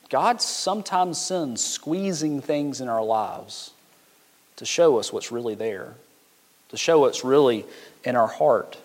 God 0.10 0.41
sometimes 0.41 1.20
sends 1.20 1.63
squeezing 1.63 2.41
things 2.41 2.82
in 2.82 2.89
our 2.89 3.04
lives 3.04 3.72
to 4.58 4.65
show 4.65 5.00
us 5.00 5.12
what's 5.12 5.32
really 5.32 5.56
there, 5.56 5.96
to 6.70 6.78
show 6.78 7.00
what's 7.00 7.24
really 7.24 7.65
in 8.04 8.15
our 8.15 8.28
heart. 8.28 8.78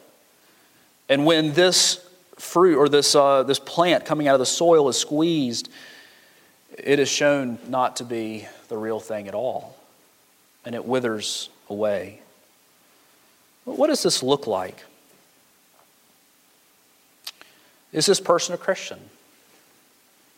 And 1.08 1.26
when 1.26 1.52
this 1.52 2.08
fruit 2.36 2.78
or 2.78 2.88
this, 2.88 3.14
uh, 3.14 3.42
this 3.42 3.58
plant 3.58 4.04
coming 4.04 4.28
out 4.28 4.34
of 4.34 4.38
the 4.38 4.46
soil 4.46 4.88
is 4.88 4.96
squeezed, 4.96 5.68
it 6.78 6.98
is 6.98 7.08
shown 7.08 7.58
not 7.68 7.96
to 7.96 8.04
be 8.04 8.46
the 8.68 8.76
real 8.76 9.00
thing 9.00 9.28
at 9.28 9.34
all, 9.34 9.76
and 10.64 10.74
it 10.74 10.84
withers 10.84 11.48
away. 11.68 12.20
What 13.66 13.88
does 13.88 14.02
this 14.02 14.22
look 14.22 14.46
like? 14.46 14.84
Is 17.92 18.06
this 18.06 18.20
person 18.20 18.54
a 18.54 18.58
Christian? 18.58 18.98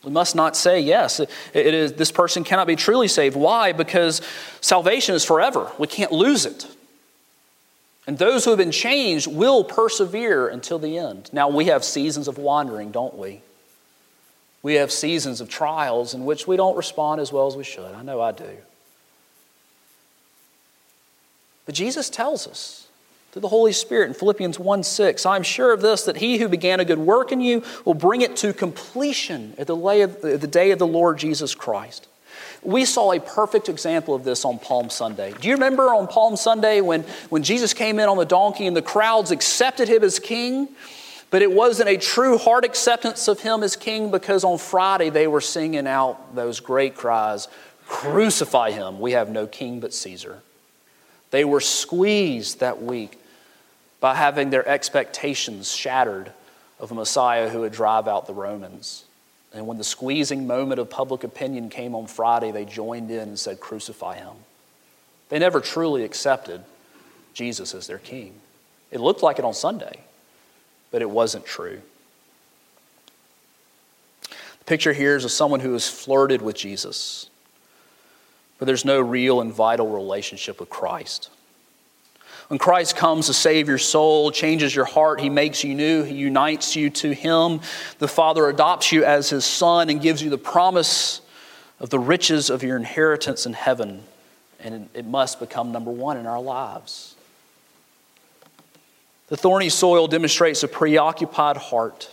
We 0.03 0.11
must 0.11 0.35
not 0.35 0.57
say 0.57 0.79
yes. 0.79 1.19
It 1.19 1.29
is, 1.53 1.93
this 1.93 2.11
person 2.11 2.43
cannot 2.43 2.67
be 2.67 2.75
truly 2.75 3.07
saved. 3.07 3.35
Why? 3.35 3.71
Because 3.71 4.21
salvation 4.61 5.13
is 5.13 5.23
forever. 5.23 5.71
We 5.77 5.87
can't 5.87 6.11
lose 6.11 6.45
it. 6.45 6.65
And 8.07 8.17
those 8.17 8.43
who 8.43 8.51
have 8.51 8.57
been 8.57 8.71
changed 8.71 9.27
will 9.27 9.63
persevere 9.63 10.47
until 10.47 10.79
the 10.79 10.97
end. 10.97 11.29
Now, 11.31 11.49
we 11.49 11.65
have 11.65 11.83
seasons 11.83 12.27
of 12.27 12.37
wandering, 12.37 12.91
don't 12.91 13.15
we? 13.15 13.41
We 14.63 14.75
have 14.75 14.91
seasons 14.91 15.39
of 15.39 15.49
trials 15.49 16.13
in 16.13 16.25
which 16.25 16.47
we 16.47 16.57
don't 16.57 16.75
respond 16.75 17.21
as 17.21 17.31
well 17.31 17.45
as 17.45 17.55
we 17.55 17.63
should. 17.63 17.93
I 17.93 18.01
know 18.01 18.19
I 18.21 18.31
do. 18.31 18.57
But 21.65 21.75
Jesus 21.75 22.09
tells 22.09 22.47
us 22.47 22.88
through 23.31 23.41
the 23.41 23.47
Holy 23.47 23.73
Spirit 23.73 24.07
in 24.07 24.13
Philippians 24.13 24.59
1 24.59 24.83
6. 24.83 25.25
I'm 25.25 25.43
sure 25.43 25.73
of 25.73 25.81
this, 25.81 26.03
that 26.03 26.17
he 26.17 26.37
who 26.37 26.47
began 26.47 26.79
a 26.79 26.85
good 26.85 26.99
work 26.99 27.31
in 27.31 27.41
you 27.41 27.63
will 27.85 27.93
bring 27.93 28.21
it 28.21 28.35
to 28.37 28.53
completion 28.53 29.53
at 29.57 29.67
the 29.67 30.49
day 30.49 30.71
of 30.71 30.79
the 30.79 30.87
Lord 30.87 31.17
Jesus 31.17 31.55
Christ. 31.55 32.07
We 32.61 32.83
saw 32.83 33.13
a 33.13 33.19
perfect 33.19 33.69
example 33.69 34.13
of 34.13 34.23
this 34.23 34.43
on 34.43 34.59
Palm 34.59 34.89
Sunday. 34.89 35.33
Do 35.39 35.47
you 35.47 35.53
remember 35.53 35.93
on 35.93 36.07
Palm 36.07 36.35
Sunday 36.35 36.81
when, 36.81 37.03
when 37.29 37.43
Jesus 37.43 37.73
came 37.73 37.99
in 37.99 38.09
on 38.09 38.17
the 38.17 38.25
donkey 38.25 38.67
and 38.67 38.75
the 38.75 38.81
crowds 38.81 39.31
accepted 39.31 39.87
him 39.87 40.03
as 40.03 40.19
king? 40.19 40.67
But 41.31 41.41
it 41.41 41.51
wasn't 41.51 41.89
a 41.89 41.97
true 41.97 42.37
heart 42.37 42.65
acceptance 42.65 43.27
of 43.27 43.39
him 43.39 43.61
as 43.61 43.75
king 43.75 44.09
because 44.09 44.43
on 44.43 44.57
Friday 44.57 45.09
they 45.09 45.27
were 45.27 45.41
singing 45.41 45.87
out 45.87 46.35
those 46.35 46.59
great 46.59 46.95
cries 46.95 47.47
Crucify 47.89 48.69
him, 48.69 48.99
we 48.99 49.13
have 49.13 49.31
no 49.31 49.47
king 49.47 49.79
but 49.79 49.95
Caesar. 49.95 50.43
They 51.31 51.45
were 51.45 51.61
squeezed 51.61 52.59
that 52.59 52.81
week 52.81 53.19
by 53.99 54.15
having 54.15 54.49
their 54.49 54.67
expectations 54.67 55.71
shattered 55.71 56.31
of 56.79 56.91
a 56.91 56.95
Messiah 56.95 57.49
who 57.49 57.61
would 57.61 57.73
drive 57.73 58.07
out 58.07 58.25
the 58.25 58.33
Romans. 58.33 59.05
And 59.53 59.67
when 59.67 59.77
the 59.77 59.83
squeezing 59.83 60.47
moment 60.47 60.79
of 60.79 60.89
public 60.89 61.23
opinion 61.23 61.69
came 61.69 61.95
on 61.95 62.07
Friday, 62.07 62.51
they 62.51 62.65
joined 62.65 63.11
in 63.11 63.29
and 63.29 63.39
said, 63.39 63.59
Crucify 63.59 64.15
him. 64.15 64.35
They 65.29 65.39
never 65.39 65.59
truly 65.59 66.03
accepted 66.03 66.61
Jesus 67.33 67.73
as 67.75 67.87
their 67.87 67.97
king. 67.97 68.33
It 68.91 68.99
looked 68.99 69.21
like 69.21 69.39
it 69.39 69.45
on 69.45 69.53
Sunday, 69.53 69.99
but 70.91 71.01
it 71.01 71.09
wasn't 71.09 71.45
true. 71.45 71.81
The 74.21 74.65
picture 74.65 74.93
here 74.93 75.15
is 75.15 75.25
of 75.25 75.31
someone 75.31 75.59
who 75.59 75.73
has 75.73 75.87
flirted 75.87 76.41
with 76.41 76.55
Jesus, 76.55 77.29
but 78.59 78.65
there's 78.65 78.85
no 78.85 78.99
real 78.99 79.41
and 79.41 79.51
vital 79.51 79.89
relationship 79.89 80.59
with 80.59 80.69
Christ. 80.69 81.29
When 82.49 82.59
Christ 82.59 82.95
comes 82.95 83.27
to 83.27 83.33
save 83.33 83.67
your 83.67 83.77
soul, 83.77 84.31
changes 84.31 84.75
your 84.75 84.85
heart, 84.85 85.21
He 85.21 85.29
makes 85.29 85.63
you 85.63 85.75
new, 85.75 86.03
He 86.03 86.15
unites 86.15 86.75
you 86.75 86.89
to 86.89 87.13
Him. 87.13 87.61
The 87.99 88.07
Father 88.07 88.49
adopts 88.49 88.91
you 88.91 89.05
as 89.05 89.29
His 89.29 89.45
Son 89.45 89.89
and 89.89 90.01
gives 90.01 90.21
you 90.21 90.29
the 90.29 90.37
promise 90.37 91.21
of 91.79 91.89
the 91.89 91.99
riches 91.99 92.49
of 92.49 92.61
your 92.61 92.75
inheritance 92.75 93.45
in 93.45 93.53
heaven. 93.53 94.03
And 94.59 94.89
it 94.93 95.05
must 95.05 95.39
become 95.39 95.71
number 95.71 95.91
one 95.91 96.17
in 96.17 96.25
our 96.25 96.41
lives. 96.41 97.15
The 99.27 99.37
thorny 99.37 99.69
soil 99.69 100.07
demonstrates 100.07 100.63
a 100.63 100.67
preoccupied 100.67 101.55
heart. 101.55 102.11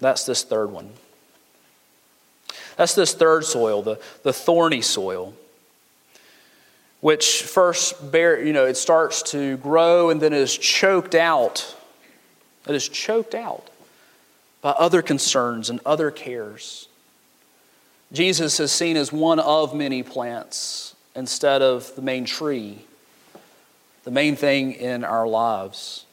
That's 0.00 0.26
this 0.26 0.42
third 0.42 0.72
one. 0.72 0.90
That's 2.76 2.94
this 2.94 3.14
third 3.14 3.44
soil, 3.44 3.82
the, 3.82 4.00
the 4.22 4.32
thorny 4.32 4.80
soil 4.80 5.34
which 7.04 7.42
first 7.42 8.10
bear, 8.10 8.42
you 8.42 8.54
know, 8.54 8.64
it 8.64 8.78
starts 8.78 9.20
to 9.20 9.58
grow 9.58 10.08
and 10.08 10.22
then 10.22 10.32
is 10.32 10.56
choked 10.56 11.14
out. 11.14 11.76
It 12.66 12.74
is 12.74 12.88
choked 12.88 13.34
out 13.34 13.68
by 14.62 14.70
other 14.70 15.02
concerns 15.02 15.68
and 15.68 15.80
other 15.84 16.10
cares. 16.10 16.88
Jesus 18.10 18.58
is 18.58 18.72
seen 18.72 18.96
as 18.96 19.12
one 19.12 19.38
of 19.38 19.74
many 19.74 20.02
plants 20.02 20.96
instead 21.14 21.60
of 21.60 21.94
the 21.94 22.00
main 22.00 22.24
tree, 22.24 22.86
the 24.04 24.10
main 24.10 24.34
thing 24.34 24.72
in 24.72 25.04
our 25.04 25.28
lives. 25.28 26.06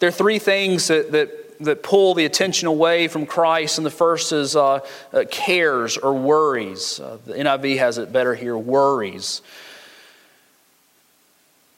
There 0.00 0.08
are 0.08 0.10
three 0.10 0.40
things 0.40 0.88
that, 0.88 1.12
that, 1.12 1.41
that 1.60 1.82
pull 1.82 2.14
the 2.14 2.24
attention 2.24 2.68
away 2.68 3.08
from 3.08 3.26
Christ, 3.26 3.78
and 3.78 3.86
the 3.86 3.90
first 3.90 4.32
is 4.32 4.56
uh, 4.56 4.80
uh, 5.12 5.24
cares 5.30 5.96
or 5.96 6.14
worries. 6.14 7.00
Uh, 7.00 7.18
the 7.26 7.34
NIV 7.34 7.78
has 7.78 7.98
it 7.98 8.12
better 8.12 8.34
here 8.34 8.56
worries. 8.56 9.42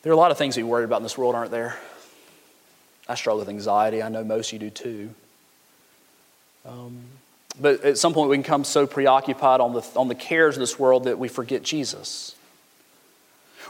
There 0.03 0.13
are 0.13 0.15
a 0.15 0.19
lot 0.19 0.31
of 0.31 0.39
things 0.39 0.57
be 0.57 0.63
worried 0.63 0.85
about 0.85 0.99
in 0.99 1.03
this 1.03 1.17
world, 1.17 1.35
aren't 1.35 1.51
there? 1.51 1.79
I 3.09 3.15
struggle 3.15 3.41
with 3.41 3.49
anxiety. 3.49 4.03
I 4.03 4.09
know 4.09 4.25
most 4.25 4.53
of 4.53 4.55
you 4.55 4.59
do 4.59 4.71
too. 4.71 5.11
Um, 6.67 7.01
but 7.61 7.83
at 7.85 7.99
some 7.99 8.15
point, 8.15 8.31
we 8.31 8.37
can 8.37 8.43
become 8.43 8.65
so 8.65 8.87
preoccupied 8.87 9.61
on 9.61 9.75
the, 9.75 9.87
on 9.97 10.09
the 10.09 10.15
cares 10.15 10.57
of 10.57 10.61
this 10.61 10.79
world 10.79 11.05
that 11.05 11.19
we 11.19 11.29
forget 11.29 11.63
Jesus. 11.63 12.35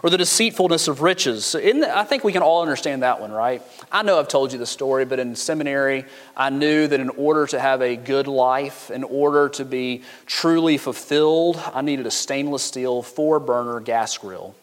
Or 0.02 0.10
the 0.10 0.18
deceitfulness 0.18 0.88
of 0.88 1.00
riches. 1.00 1.52
The, 1.52 1.96
I 1.96 2.04
think 2.04 2.24
we 2.24 2.32
can 2.32 2.42
all 2.42 2.62
understand 2.62 3.02
that 3.02 3.20
one, 3.20 3.32
right? 3.32 3.62
I 3.90 4.02
know 4.02 4.18
I've 4.18 4.28
told 4.28 4.52
you 4.52 4.58
the 4.58 4.66
story, 4.66 5.04
but 5.04 5.18
in 5.18 5.34
seminary, 5.36 6.04
I 6.36 6.50
knew 6.50 6.86
that 6.86 7.00
in 7.00 7.10
order 7.10 7.46
to 7.46 7.60
have 7.60 7.80
a 7.80 7.96
good 7.96 8.26
life, 8.26 8.90
in 8.90 9.04
order 9.04 9.48
to 9.50 9.64
be 9.64 10.02
truly 10.26 10.76
fulfilled, 10.76 11.62
I 11.72 11.82
needed 11.82 12.06
a 12.06 12.10
stainless 12.10 12.62
steel 12.62 13.02
four 13.02 13.40
burner 13.40 13.80
gas 13.80 14.18
grill. 14.18 14.54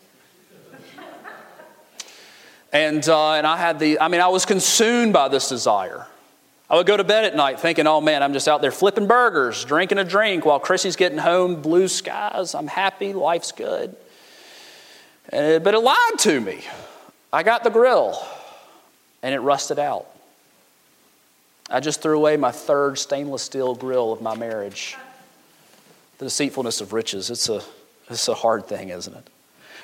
And, 2.73 3.07
uh, 3.09 3.33
and 3.33 3.45
I 3.45 3.57
had 3.57 3.79
the, 3.79 3.99
I 3.99 4.07
mean, 4.07 4.21
I 4.21 4.29
was 4.29 4.45
consumed 4.45 5.11
by 5.11 5.27
this 5.27 5.49
desire. 5.49 6.07
I 6.69 6.75
would 6.77 6.87
go 6.87 6.95
to 6.95 7.03
bed 7.03 7.25
at 7.25 7.35
night 7.35 7.59
thinking, 7.59 7.85
oh 7.85 7.99
man, 7.99 8.23
I'm 8.23 8.31
just 8.31 8.47
out 8.47 8.61
there 8.61 8.71
flipping 8.71 9.05
burgers, 9.05 9.65
drinking 9.65 9.97
a 9.97 10.05
drink 10.05 10.45
while 10.45 10.57
Chrissy's 10.57 10.95
getting 10.95 11.17
home, 11.17 11.61
blue 11.61 11.89
skies, 11.89 12.55
I'm 12.55 12.67
happy, 12.67 13.11
life's 13.11 13.51
good. 13.51 13.93
Uh, 15.31 15.59
but 15.59 15.73
it 15.73 15.79
lied 15.79 16.19
to 16.19 16.39
me. 16.39 16.61
I 17.33 17.43
got 17.43 17.63
the 17.63 17.69
grill 17.69 18.21
and 19.23 19.33
it 19.33 19.39
rusted 19.39 19.79
out. 19.79 20.07
I 21.69 21.79
just 21.79 22.01
threw 22.01 22.17
away 22.17 22.35
my 22.37 22.51
third 22.51 22.97
stainless 22.97 23.43
steel 23.43 23.75
grill 23.75 24.11
of 24.11 24.21
my 24.21 24.35
marriage. 24.35 24.97
The 26.17 26.25
deceitfulness 26.25 26.81
of 26.81 26.91
riches, 26.91 27.29
it's 27.29 27.47
a, 27.47 27.61
it's 28.09 28.27
a 28.27 28.33
hard 28.33 28.67
thing, 28.67 28.89
isn't 28.89 29.15
it? 29.15 29.27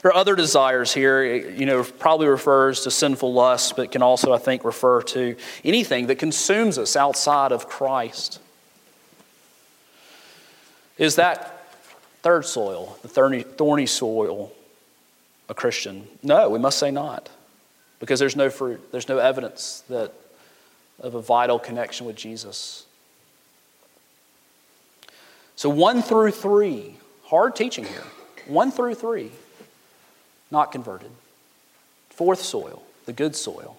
There 0.01 0.11
are 0.11 0.15
other 0.15 0.35
desires 0.35 0.93
here, 0.93 1.23
you 1.23 1.65
know, 1.65 1.83
probably 1.83 2.27
refers 2.27 2.81
to 2.81 2.91
sinful 2.91 3.33
lust, 3.33 3.75
but 3.75 3.91
can 3.91 4.01
also, 4.01 4.31
I 4.31 4.37
think, 4.37 4.63
refer 4.63 5.01
to 5.03 5.35
anything 5.63 6.07
that 6.07 6.19
consumes 6.19 6.77
us 6.77 6.95
outside 6.95 7.51
of 7.51 7.67
Christ. 7.67 8.39
Is 10.97 11.15
that 11.15 11.73
third 12.21 12.45
soil, 12.45 12.97
the 13.01 13.07
thorny, 13.07 13.41
thorny 13.43 13.85
soil? 13.85 14.51
A 15.49 15.53
Christian? 15.53 16.07
No, 16.23 16.49
we 16.49 16.59
must 16.59 16.77
say 16.77 16.91
not. 16.91 17.29
Because 17.99 18.19
there's 18.19 18.35
no 18.35 18.49
fruit, 18.49 18.91
there's 18.91 19.09
no 19.09 19.17
evidence 19.17 19.83
that, 19.89 20.13
of 20.99 21.15
a 21.15 21.21
vital 21.21 21.57
connection 21.57 22.05
with 22.05 22.15
Jesus. 22.15 22.85
So, 25.55 25.69
one 25.69 26.03
through 26.03 26.31
three, 26.31 26.97
hard 27.23 27.55
teaching 27.55 27.85
here. 27.85 28.03
One 28.45 28.71
through 28.71 28.95
three, 28.95 29.31
not 30.51 30.71
converted. 30.71 31.11
Fourth 32.09 32.39
soil, 32.39 32.81
the 33.05 33.13
good 33.13 33.35
soil, 33.35 33.77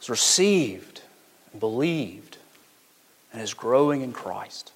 is 0.00 0.08
received 0.08 1.02
and 1.50 1.60
believed 1.60 2.38
and 3.32 3.42
is 3.42 3.54
growing 3.54 4.02
in 4.02 4.12
Christ. 4.12 4.72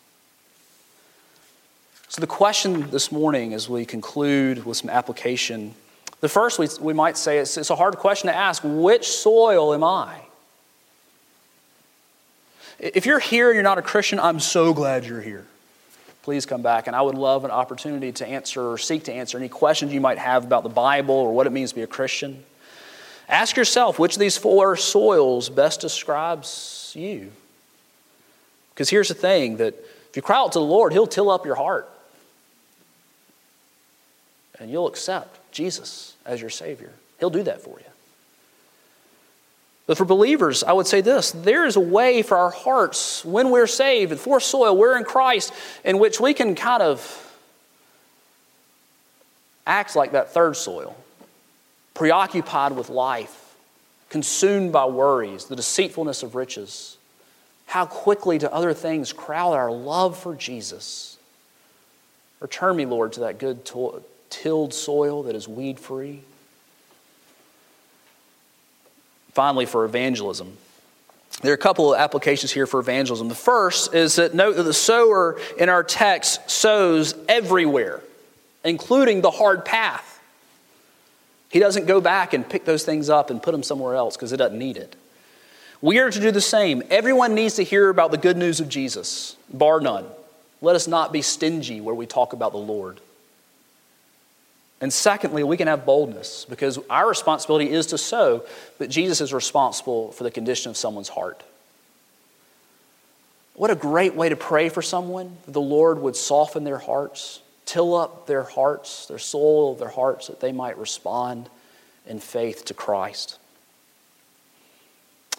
So, 2.16 2.20
the 2.20 2.26
question 2.28 2.88
this 2.90 3.12
morning 3.12 3.52
as 3.52 3.68
we 3.68 3.84
conclude 3.84 4.64
with 4.64 4.78
some 4.78 4.88
application 4.88 5.74
the 6.22 6.30
first, 6.30 6.58
we, 6.58 6.66
we 6.80 6.94
might 6.94 7.18
say, 7.18 7.40
it's, 7.40 7.58
it's 7.58 7.68
a 7.68 7.76
hard 7.76 7.98
question 7.98 8.28
to 8.28 8.34
ask 8.34 8.62
which 8.64 9.06
soil 9.06 9.74
am 9.74 9.84
I? 9.84 10.22
If 12.78 13.04
you're 13.04 13.18
here 13.18 13.50
and 13.50 13.54
you're 13.54 13.62
not 13.62 13.76
a 13.76 13.82
Christian, 13.82 14.18
I'm 14.18 14.40
so 14.40 14.72
glad 14.72 15.04
you're 15.04 15.20
here. 15.20 15.44
Please 16.22 16.46
come 16.46 16.62
back, 16.62 16.86
and 16.86 16.96
I 16.96 17.02
would 17.02 17.16
love 17.16 17.44
an 17.44 17.50
opportunity 17.50 18.12
to 18.12 18.26
answer 18.26 18.62
or 18.62 18.78
seek 18.78 19.04
to 19.04 19.12
answer 19.12 19.36
any 19.36 19.50
questions 19.50 19.92
you 19.92 20.00
might 20.00 20.16
have 20.16 20.42
about 20.42 20.62
the 20.62 20.70
Bible 20.70 21.16
or 21.16 21.34
what 21.34 21.46
it 21.46 21.50
means 21.50 21.68
to 21.72 21.76
be 21.76 21.82
a 21.82 21.86
Christian. 21.86 22.42
Ask 23.28 23.58
yourself 23.58 23.98
which 23.98 24.14
of 24.14 24.20
these 24.20 24.38
four 24.38 24.74
soils 24.78 25.50
best 25.50 25.82
describes 25.82 26.94
you. 26.96 27.30
Because 28.72 28.88
here's 28.88 29.08
the 29.08 29.14
thing 29.14 29.58
that 29.58 29.74
if 30.08 30.16
you 30.16 30.22
cry 30.22 30.38
out 30.38 30.52
to 30.52 30.60
the 30.60 30.64
Lord, 30.64 30.94
He'll 30.94 31.06
till 31.06 31.28
up 31.28 31.44
your 31.44 31.56
heart. 31.56 31.90
And 34.58 34.70
you'll 34.70 34.88
accept 34.88 35.52
Jesus 35.52 36.14
as 36.24 36.40
your 36.40 36.50
Savior. 36.50 36.92
He'll 37.20 37.30
do 37.30 37.42
that 37.42 37.60
for 37.60 37.78
you. 37.78 37.86
But 39.86 39.96
for 39.96 40.04
believers, 40.04 40.64
I 40.64 40.72
would 40.72 40.86
say 40.86 41.00
this 41.00 41.30
there 41.30 41.64
is 41.64 41.76
a 41.76 41.80
way 41.80 42.22
for 42.22 42.36
our 42.36 42.50
hearts, 42.50 43.24
when 43.24 43.50
we're 43.50 43.66
saved 43.66 44.12
and 44.12 44.20
for 44.20 44.40
soil, 44.40 44.76
we're 44.76 44.96
in 44.96 45.04
Christ, 45.04 45.52
in 45.84 45.98
which 45.98 46.20
we 46.20 46.34
can 46.34 46.54
kind 46.54 46.82
of 46.82 47.22
act 49.66 49.96
like 49.96 50.12
that 50.12 50.32
third 50.32 50.56
soil, 50.56 50.96
preoccupied 51.94 52.72
with 52.72 52.88
life, 52.88 53.56
consumed 54.10 54.72
by 54.72 54.86
worries, 54.86 55.46
the 55.46 55.56
deceitfulness 55.56 56.22
of 56.22 56.34
riches. 56.34 56.96
How 57.66 57.86
quickly 57.86 58.38
do 58.38 58.46
other 58.46 58.72
things 58.72 59.12
crowd 59.12 59.54
our 59.54 59.70
love 59.70 60.18
for 60.18 60.34
Jesus? 60.34 61.18
Return 62.40 62.76
me, 62.76 62.86
Lord, 62.86 63.12
to 63.14 63.20
that 63.20 63.38
good 63.38 63.64
to- 63.66 64.04
tilled 64.30 64.74
soil 64.74 65.24
that 65.24 65.36
is 65.36 65.48
weed 65.48 65.78
free. 65.78 66.22
Finally, 69.32 69.66
for 69.66 69.84
evangelism. 69.84 70.56
There 71.42 71.52
are 71.52 71.54
a 71.54 71.58
couple 71.58 71.92
of 71.92 72.00
applications 72.00 72.50
here 72.50 72.66
for 72.66 72.80
evangelism. 72.80 73.28
The 73.28 73.34
first 73.34 73.94
is 73.94 74.16
that 74.16 74.34
note 74.34 74.56
that 74.56 74.62
the 74.62 74.72
sower 74.72 75.38
in 75.58 75.68
our 75.68 75.84
text 75.84 76.50
sows 76.50 77.14
everywhere, 77.28 78.02
including 78.64 79.20
the 79.20 79.30
hard 79.30 79.64
path. 79.64 80.20
He 81.50 81.58
doesn't 81.58 81.86
go 81.86 82.00
back 82.00 82.32
and 82.32 82.48
pick 82.48 82.64
those 82.64 82.84
things 82.84 83.10
up 83.10 83.30
and 83.30 83.42
put 83.42 83.52
them 83.52 83.62
somewhere 83.62 83.94
else 83.94 84.16
because 84.16 84.32
it 84.32 84.38
doesn't 84.38 84.58
need 84.58 84.76
it. 84.76 84.96
We 85.82 85.98
are 85.98 86.10
to 86.10 86.20
do 86.20 86.30
the 86.30 86.40
same. 86.40 86.82
Everyone 86.90 87.34
needs 87.34 87.56
to 87.56 87.62
hear 87.62 87.90
about 87.90 88.10
the 88.10 88.18
good 88.18 88.36
news 88.36 88.60
of 88.60 88.68
Jesus, 88.68 89.36
bar 89.52 89.80
none. 89.80 90.06
Let 90.62 90.74
us 90.74 90.88
not 90.88 91.12
be 91.12 91.20
stingy 91.20 91.82
where 91.82 91.94
we 91.94 92.06
talk 92.06 92.32
about 92.32 92.52
the 92.52 92.58
Lord. 92.58 93.00
And 94.80 94.92
secondly, 94.92 95.42
we 95.42 95.56
can 95.56 95.68
have 95.68 95.86
boldness 95.86 96.44
because 96.48 96.78
our 96.90 97.08
responsibility 97.08 97.70
is 97.70 97.86
to 97.86 97.98
sow, 97.98 98.44
but 98.78 98.90
Jesus 98.90 99.20
is 99.20 99.32
responsible 99.32 100.12
for 100.12 100.24
the 100.24 100.30
condition 100.30 100.70
of 100.70 100.76
someone's 100.76 101.08
heart. 101.08 101.42
What 103.54 103.70
a 103.70 103.74
great 103.74 104.14
way 104.14 104.28
to 104.28 104.36
pray 104.36 104.68
for 104.68 104.82
someone 104.82 105.38
that 105.46 105.52
the 105.52 105.60
Lord 105.62 105.98
would 106.00 106.14
soften 106.14 106.64
their 106.64 106.78
hearts, 106.78 107.40
till 107.64 107.94
up 107.94 108.26
their 108.26 108.44
hearts, 108.44 109.06
their 109.06 109.18
soul 109.18 109.74
their 109.74 109.88
hearts, 109.88 110.28
that 110.28 110.40
they 110.40 110.52
might 110.52 110.78
respond 110.78 111.48
in 112.06 112.20
faith 112.20 112.64
to 112.66 112.74
Christ. 112.74 113.38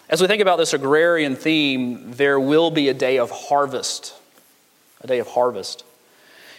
As 0.10 0.21
we 0.21 0.28
think 0.28 0.41
about 0.41 0.58
this 0.58 0.73
agrarian 0.73 1.36
theme, 1.36 2.13
there 2.13 2.39
will 2.39 2.71
be 2.71 2.89
a 2.89 2.93
day 2.93 3.17
of 3.19 3.30
harvest. 3.30 4.13
A 5.02 5.08
day 5.08 5.19
of 5.19 5.28
harvest. 5.28 5.84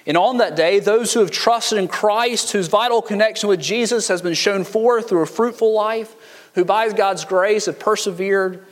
And 0.08 0.16
on 0.16 0.38
that 0.38 0.56
day, 0.56 0.80
those 0.80 1.12
who 1.12 1.20
have 1.20 1.30
trusted 1.30 1.78
in 1.78 1.86
Christ, 1.86 2.52
whose 2.52 2.66
vital 2.66 3.02
connection 3.02 3.50
with 3.50 3.60
Jesus 3.60 4.08
has 4.08 4.22
been 4.22 4.32
shown 4.32 4.64
forth 4.64 5.10
through 5.10 5.20
a 5.20 5.26
fruitful 5.26 5.74
life, 5.74 6.50
who 6.54 6.64
by 6.64 6.90
God's 6.90 7.26
grace 7.26 7.66
have 7.66 7.78
persevered, 7.78 8.64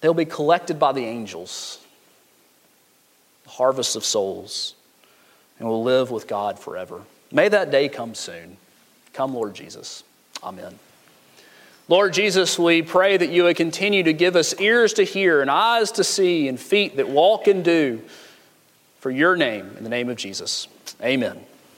they'll 0.00 0.14
be 0.14 0.24
collected 0.24 0.78
by 0.78 0.92
the 0.92 1.04
angels, 1.04 1.78
the 3.44 3.50
harvest 3.50 3.96
of 3.96 4.04
souls, 4.04 4.74
and 5.58 5.68
will 5.68 5.82
live 5.82 6.10
with 6.10 6.26
God 6.26 6.58
forever. 6.58 7.02
May 7.30 7.50
that 7.50 7.70
day 7.70 7.90
come 7.90 8.14
soon. 8.14 8.56
Come, 9.12 9.34
Lord 9.34 9.54
Jesus. 9.54 10.04
Amen. 10.42 10.78
Lord 11.86 12.14
Jesus, 12.14 12.58
we 12.58 12.80
pray 12.80 13.18
that 13.18 13.28
you 13.28 13.42
would 13.42 13.56
continue 13.56 14.04
to 14.04 14.14
give 14.14 14.36
us 14.36 14.58
ears 14.58 14.94
to 14.94 15.02
hear 15.02 15.42
and 15.42 15.50
eyes 15.50 15.92
to 15.92 16.04
see 16.04 16.48
and 16.48 16.58
feet 16.58 16.96
that 16.96 17.10
walk 17.10 17.46
and 17.46 17.62
do 17.62 18.00
for 19.00 19.10
your 19.10 19.34
name, 19.34 19.74
in 19.76 19.84
the 19.84 19.90
name 19.90 20.08
of 20.08 20.16
Jesus. 20.16 20.68
Amen. 21.02 21.44